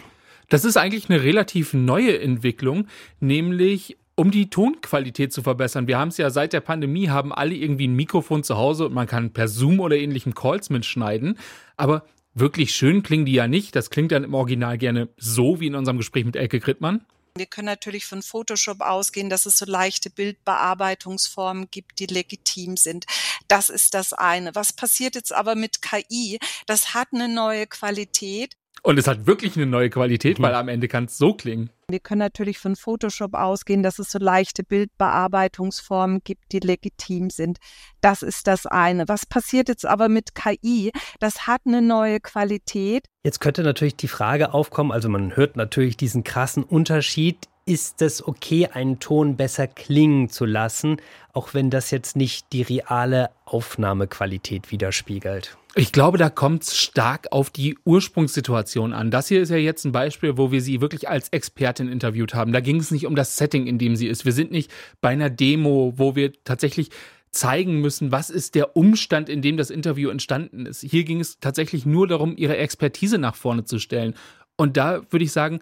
Das 0.50 0.64
ist 0.64 0.76
eigentlich 0.76 1.08
eine 1.08 1.22
relativ 1.22 1.74
neue 1.74 2.20
Entwicklung, 2.20 2.88
nämlich 3.20 3.96
um 4.16 4.32
die 4.32 4.50
Tonqualität 4.50 5.32
zu 5.32 5.42
verbessern. 5.42 5.86
Wir 5.86 5.96
haben 5.96 6.08
es 6.08 6.18
ja 6.18 6.28
seit 6.28 6.52
der 6.52 6.60
Pandemie, 6.60 7.08
haben 7.08 7.32
alle 7.32 7.54
irgendwie 7.54 7.86
ein 7.86 7.94
Mikrofon 7.94 8.42
zu 8.42 8.58
Hause 8.58 8.86
und 8.86 8.92
man 8.92 9.06
kann 9.06 9.32
per 9.32 9.46
Zoom 9.46 9.78
oder 9.78 9.96
ähnlichen 9.96 10.34
Calls 10.34 10.68
mitschneiden. 10.68 11.38
Aber 11.76 12.04
wirklich 12.34 12.74
schön 12.74 13.04
klingen 13.04 13.26
die 13.26 13.32
ja 13.32 13.46
nicht. 13.46 13.76
Das 13.76 13.90
klingt 13.90 14.10
dann 14.10 14.24
im 14.24 14.34
Original 14.34 14.76
gerne 14.76 15.08
so 15.16 15.60
wie 15.60 15.68
in 15.68 15.76
unserem 15.76 15.98
Gespräch 15.98 16.24
mit 16.24 16.34
Elke 16.34 16.58
Krittmann. 16.58 17.06
Wir 17.36 17.46
können 17.46 17.66
natürlich 17.66 18.06
von 18.06 18.22
Photoshop 18.22 18.80
ausgehen, 18.80 19.30
dass 19.30 19.46
es 19.46 19.56
so 19.56 19.64
leichte 19.64 20.10
Bildbearbeitungsformen 20.10 21.68
gibt, 21.70 22.00
die 22.00 22.06
legitim 22.06 22.76
sind. 22.76 23.06
Das 23.46 23.70
ist 23.70 23.94
das 23.94 24.12
eine. 24.12 24.54
Was 24.56 24.72
passiert 24.72 25.14
jetzt 25.14 25.32
aber 25.32 25.54
mit 25.54 25.80
KI? 25.80 26.40
Das 26.66 26.92
hat 26.92 27.08
eine 27.12 27.28
neue 27.28 27.68
Qualität. 27.68 28.56
Und 28.83 28.99
es 28.99 29.07
hat 29.07 29.27
wirklich 29.27 29.57
eine 29.57 29.66
neue 29.66 29.90
Qualität, 29.90 30.38
mhm. 30.38 30.45
weil 30.45 30.55
am 30.55 30.69
Ende 30.69 30.88
kann 30.88 31.05
es 31.05 31.19
so 31.19 31.35
klingen. 31.35 31.71
Wir 31.88 32.01
können 32.01 32.21
natürlich 32.21 32.59
von 32.59 32.77
Photoshop 32.77 33.35
ausgehen, 33.35 33.83
dass 33.83 33.99
es 33.99 34.11
so 34.11 34.19
leichte 34.19 34.62
Bildbearbeitungsformen 34.62 36.21
gibt, 36.25 36.53
die 36.53 36.61
legitim 36.61 37.31
sind. 37.31 37.59
Das 38.01 38.23
ist 38.23 38.47
das 38.47 38.66
eine. 38.66 39.09
Was 39.09 39.27
passiert 39.27 39.69
jetzt 39.69 39.85
aber 39.85 40.09
mit 40.09 40.35
KI? 40.35 40.93
Das 41.19 41.47
hat 41.47 41.62
eine 41.66 41.83
neue 41.83 42.21
Qualität. 42.21 43.07
Jetzt 43.25 43.40
könnte 43.40 43.62
natürlich 43.62 43.97
die 43.97 44.09
Frage 44.09 44.55
aufkommen, 44.55 44.93
also 44.93 45.09
man 45.09 45.37
hört 45.37 45.57
natürlich 45.57 45.97
diesen 45.97 46.25
krassen 46.25 46.62
Unterschied 46.62 47.49
ist 47.70 48.02
es 48.02 48.26
okay, 48.26 48.66
einen 48.66 48.98
Ton 48.98 49.37
besser 49.37 49.68
klingen 49.68 50.28
zu 50.28 50.44
lassen, 50.44 50.96
auch 51.33 51.54
wenn 51.54 51.70
das 51.70 51.92
jetzt 51.92 52.16
nicht 52.16 52.52
die 52.52 52.62
reale 52.62 53.30
Aufnahmequalität 53.44 54.72
widerspiegelt? 54.72 55.56
Ich 55.76 55.92
glaube, 55.92 56.18
da 56.18 56.30
kommt 56.30 56.64
es 56.64 56.76
stark 56.76 57.28
auf 57.30 57.48
die 57.48 57.78
Ursprungssituation 57.85 58.92
an. 58.92 59.12
Das 59.12 59.28
hier 59.28 59.40
ist 59.40 59.50
ja 59.50 59.56
jetzt 59.56 59.85
ein 59.85 59.92
Beispiel, 59.92 60.37
wo 60.37 60.50
wir 60.50 60.61
sie 60.61 60.80
wirklich 60.80 61.09
als 61.09 61.28
Expertin 61.28 61.87
interviewt 61.87 62.35
haben. 62.35 62.52
Da 62.52 62.59
ging 62.59 62.80
es 62.80 62.90
nicht 62.90 63.06
um 63.06 63.14
das 63.14 63.37
Setting, 63.37 63.68
in 63.68 63.78
dem 63.78 63.94
sie 63.94 64.09
ist. 64.09 64.24
Wir 64.24 64.33
sind 64.33 64.50
nicht 64.50 64.72
bei 65.00 65.11
einer 65.11 65.30
Demo, 65.30 65.92
wo 65.94 66.16
wir 66.16 66.33
tatsächlich 66.42 66.90
zeigen 67.30 67.80
müssen, 67.80 68.11
was 68.11 68.30
ist 68.30 68.56
der 68.56 68.76
Umstand, 68.76 69.28
in 69.28 69.42
dem 69.42 69.56
das 69.56 69.70
Interview 69.70 70.11
entstanden 70.11 70.66
ist. 70.66 70.80
Hier 70.80 71.04
ging 71.04 71.20
es 71.20 71.38
tatsächlich 71.38 71.87
nur 71.87 72.09
darum, 72.09 72.37
ihre 72.37 72.56
Expertise 72.56 73.18
nach 73.18 73.37
vorne 73.37 73.62
zu 73.62 73.78
stellen. 73.78 74.14
Und 74.56 74.76
da 74.76 75.02
würde 75.11 75.24
ich 75.24 75.30
sagen, 75.30 75.61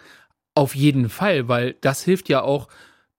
auf 0.58 0.74
jeden 0.74 1.08
Fall, 1.08 1.46
weil 1.46 1.76
das 1.80 2.02
hilft 2.02 2.28
ja 2.28 2.42
auch, 2.42 2.66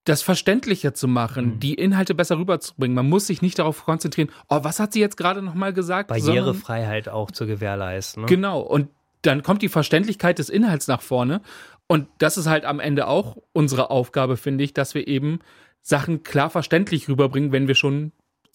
das 0.04 0.22
verständlicher 0.22 0.94
zu 0.94 1.08
machen, 1.08 1.46
mhm. 1.46 1.60
die 1.62 1.74
Inhalte 1.74 2.14
besser 2.14 2.38
rüberzubringen. 2.38 2.94
Man 2.94 3.08
muss 3.08 3.28
sich 3.28 3.42
nicht 3.42 3.60
darauf 3.60 3.86
konzentrieren, 3.86 4.30
oh, 4.50 4.60
was 4.64 4.82
hat 4.82 4.92
sie 4.92 5.00
jetzt 5.00 5.16
gerade 5.16 5.42
nochmal 5.42 5.72
gesagt? 5.72 6.10
Barrierefreiheit 6.10 7.06
Sondern, 7.06 7.22
auch 7.22 7.32
zu 7.32 7.48
gewährleisten. 7.48 8.24
Ne? 8.24 8.28
Genau. 8.28 8.60
Und 8.60 8.90
dann 9.22 9.42
kommt 9.42 9.62
die 9.62 9.70
Verständlichkeit 9.70 10.38
des 10.38 10.50
Inhalts 10.50 10.90
nach 10.90 11.02
vorne. 11.02 11.42
Und 11.88 12.10
das 12.18 12.38
ist 12.38 12.48
halt 12.48 12.66
am 12.66 12.82
Ende 12.82 13.08
auch 13.08 13.38
unsere 13.54 13.90
Aufgabe, 13.90 14.36
finde 14.36 14.66
ich, 14.66 14.74
dass 14.74 14.94
wir 14.94 15.08
eben 15.08 15.40
Sachen 15.82 16.24
klar 16.24 16.50
verständlich 16.50 17.08
rüberbringen, 17.08 17.54
wenn 17.54 17.70
wir 17.70 17.76
schon 17.76 18.12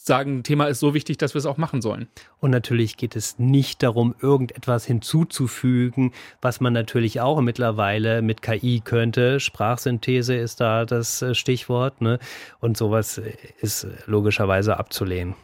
sagen, 0.06 0.42
Thema 0.42 0.66
ist 0.66 0.80
so 0.80 0.92
wichtig, 0.92 1.16
dass 1.16 1.34
wir 1.34 1.38
es 1.38 1.46
auch 1.46 1.56
machen 1.56 1.80
sollen. 1.80 2.08
Und 2.38 2.50
natürlich 2.50 2.98
geht 2.98 3.16
es 3.16 3.38
nicht 3.38 3.82
darum, 3.82 4.14
irgendetwas 4.20 4.84
hinzuzufügen, 4.84 6.12
was 6.42 6.60
man 6.60 6.74
natürlich 6.74 7.20
auch 7.22 7.40
mittlerweile 7.40 8.20
mit 8.20 8.42
KI 8.42 8.82
könnte. 8.84 9.40
Sprachsynthese 9.40 10.34
ist 10.34 10.60
da 10.60 10.84
das 10.84 11.22
äh, 11.22 11.34
Stichwort, 11.34 12.02
ne? 12.02 12.18
Und 12.60 12.76
sowas 12.76 13.20
ist 13.60 13.86
logischerweise 14.06 14.76
abzulehnen. 14.76 15.34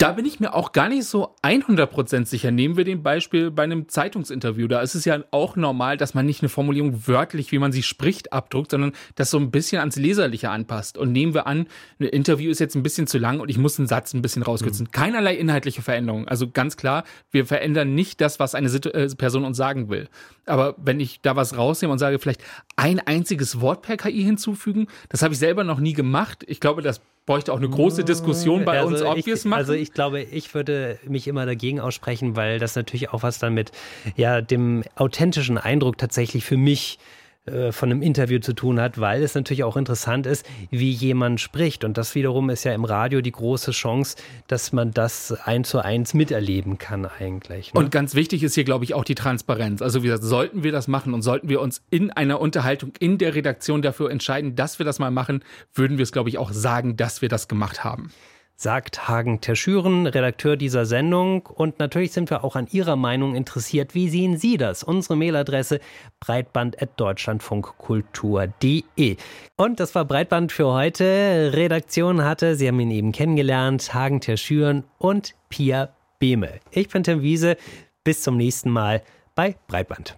Da 0.00 0.12
bin 0.12 0.24
ich 0.24 0.38
mir 0.38 0.54
auch 0.54 0.70
gar 0.70 0.88
nicht 0.88 1.06
so 1.06 1.34
100% 1.42 2.24
sicher. 2.24 2.52
Nehmen 2.52 2.76
wir 2.76 2.84
den 2.84 3.02
Beispiel 3.02 3.50
bei 3.50 3.64
einem 3.64 3.88
Zeitungsinterview. 3.88 4.68
Da 4.68 4.80
ist 4.80 4.94
es 4.94 5.04
ja 5.04 5.24
auch 5.32 5.56
normal, 5.56 5.96
dass 5.96 6.14
man 6.14 6.24
nicht 6.24 6.40
eine 6.40 6.48
Formulierung 6.48 7.08
wörtlich, 7.08 7.50
wie 7.50 7.58
man 7.58 7.72
sie 7.72 7.82
spricht, 7.82 8.32
abdruckt, 8.32 8.70
sondern 8.70 8.92
das 9.16 9.30
so 9.30 9.38
ein 9.38 9.50
bisschen 9.50 9.80
ans 9.80 9.96
Leserliche 9.96 10.50
anpasst. 10.50 10.98
Und 10.98 11.10
nehmen 11.10 11.34
wir 11.34 11.48
an, 11.48 11.66
ein 11.98 12.06
Interview 12.06 12.48
ist 12.48 12.60
jetzt 12.60 12.76
ein 12.76 12.84
bisschen 12.84 13.08
zu 13.08 13.18
lang 13.18 13.40
und 13.40 13.48
ich 13.48 13.58
muss 13.58 13.76
einen 13.80 13.88
Satz 13.88 14.14
ein 14.14 14.22
bisschen 14.22 14.44
rauskürzen. 14.44 14.86
Mhm. 14.86 14.92
Keinerlei 14.92 15.34
inhaltliche 15.34 15.82
Veränderung. 15.82 16.28
Also 16.28 16.48
ganz 16.48 16.76
klar, 16.76 17.02
wir 17.32 17.44
verändern 17.44 17.96
nicht 17.96 18.20
das, 18.20 18.38
was 18.38 18.54
eine 18.54 18.68
äh, 18.68 19.08
Person 19.16 19.44
uns 19.44 19.56
sagen 19.56 19.88
will. 19.88 20.08
Aber 20.46 20.76
wenn 20.78 21.00
ich 21.00 21.22
da 21.22 21.34
was 21.34 21.56
rausnehme 21.56 21.90
und 21.92 21.98
sage, 21.98 22.20
vielleicht 22.20 22.44
ein 22.76 23.00
einziges 23.00 23.60
Wort 23.60 23.82
per 23.82 23.96
KI 23.96 24.22
hinzufügen, 24.22 24.86
das 25.08 25.22
habe 25.22 25.34
ich 25.34 25.40
selber 25.40 25.64
noch 25.64 25.80
nie 25.80 25.92
gemacht. 25.92 26.44
Ich 26.46 26.60
glaube, 26.60 26.82
das 26.82 27.00
bräuchte 27.28 27.52
auch 27.52 27.58
eine 27.58 27.68
große 27.68 28.04
Diskussion 28.04 28.64
bei 28.64 28.78
also 28.78 28.88
uns, 28.88 29.02
ob 29.02 29.26
wir 29.26 29.34
es 29.34 29.44
machen. 29.44 29.58
Also 29.58 29.74
ich 29.74 29.92
glaube, 29.92 30.22
ich 30.22 30.54
würde 30.54 30.98
mich 31.06 31.28
immer 31.28 31.44
dagegen 31.44 31.78
aussprechen, 31.78 32.36
weil 32.36 32.58
das 32.58 32.74
natürlich 32.74 33.10
auch 33.10 33.22
was 33.22 33.38
dann 33.38 33.52
mit 33.52 33.70
ja, 34.16 34.40
dem 34.40 34.82
authentischen 34.96 35.58
Eindruck 35.58 35.98
tatsächlich 35.98 36.46
für 36.46 36.56
mich 36.56 36.98
äh, 37.48 37.72
von 37.72 37.90
einem 37.90 38.02
Interview 38.02 38.38
zu 38.38 38.52
tun 38.52 38.80
hat, 38.80 39.00
weil 39.00 39.22
es 39.22 39.34
natürlich 39.34 39.64
auch 39.64 39.76
interessant 39.76 40.26
ist, 40.26 40.46
wie 40.70 40.90
jemand 40.90 41.40
spricht. 41.40 41.84
Und 41.84 41.98
das 41.98 42.14
wiederum 42.14 42.50
ist 42.50 42.64
ja 42.64 42.72
im 42.72 42.84
Radio 42.84 43.20
die 43.20 43.32
große 43.32 43.72
Chance, 43.72 44.16
dass 44.46 44.72
man 44.72 44.92
das 44.92 45.32
eins 45.32 45.68
zu 45.68 45.84
eins 45.84 46.14
miterleben 46.14 46.78
kann 46.78 47.06
eigentlich. 47.06 47.74
Ne? 47.74 47.80
Und 47.80 47.90
ganz 47.90 48.14
wichtig 48.14 48.42
ist 48.42 48.54
hier, 48.54 48.64
glaube 48.64 48.84
ich, 48.84 48.94
auch 48.94 49.04
die 49.04 49.14
Transparenz. 49.14 49.82
Also 49.82 50.02
wie 50.02 50.06
gesagt, 50.06 50.24
sollten 50.24 50.62
wir 50.62 50.72
das 50.72 50.88
machen 50.88 51.14
und 51.14 51.22
sollten 51.22 51.48
wir 51.48 51.60
uns 51.60 51.82
in 51.90 52.10
einer 52.10 52.40
Unterhaltung 52.40 52.92
in 52.98 53.18
der 53.18 53.34
Redaktion 53.34 53.82
dafür 53.82 54.10
entscheiden, 54.10 54.56
dass 54.56 54.78
wir 54.78 54.86
das 54.86 54.98
mal 54.98 55.10
machen, 55.10 55.42
würden 55.74 55.98
wir 55.98 56.02
es, 56.02 56.12
glaube 56.12 56.28
ich, 56.28 56.38
auch 56.38 56.52
sagen, 56.52 56.96
dass 56.96 57.22
wir 57.22 57.28
das 57.28 57.48
gemacht 57.48 57.84
haben 57.84 58.10
sagt 58.58 59.08
Hagen 59.08 59.40
Terschüren, 59.40 60.06
Redakteur 60.08 60.56
dieser 60.56 60.84
Sendung. 60.84 61.46
Und 61.46 61.78
natürlich 61.78 62.10
sind 62.12 62.28
wir 62.28 62.44
auch 62.44 62.56
an 62.56 62.66
Ihrer 62.70 62.96
Meinung 62.96 63.36
interessiert. 63.36 63.94
Wie 63.94 64.08
sehen 64.08 64.36
Sie 64.36 64.56
das? 64.56 64.82
Unsere 64.82 65.14
Mailadresse 65.16 65.78
breitband.deutschlandfunkkultur.de. 66.18 69.16
Und 69.56 69.80
das 69.80 69.94
war 69.94 70.04
Breitband 70.04 70.50
für 70.50 70.66
heute. 70.66 71.52
Redaktion 71.54 72.24
hatte, 72.24 72.56
Sie 72.56 72.66
haben 72.66 72.80
ihn 72.80 72.90
eben 72.90 73.12
kennengelernt, 73.12 73.94
Hagen 73.94 74.20
Terschüren 74.20 74.82
und 74.98 75.36
Pia 75.48 75.90
Behme. 76.18 76.58
Ich 76.72 76.88
bin 76.88 77.04
Tim 77.04 77.22
Wiese. 77.22 77.56
Bis 78.02 78.22
zum 78.22 78.36
nächsten 78.36 78.70
Mal 78.70 79.04
bei 79.36 79.54
Breitband. 79.68 80.17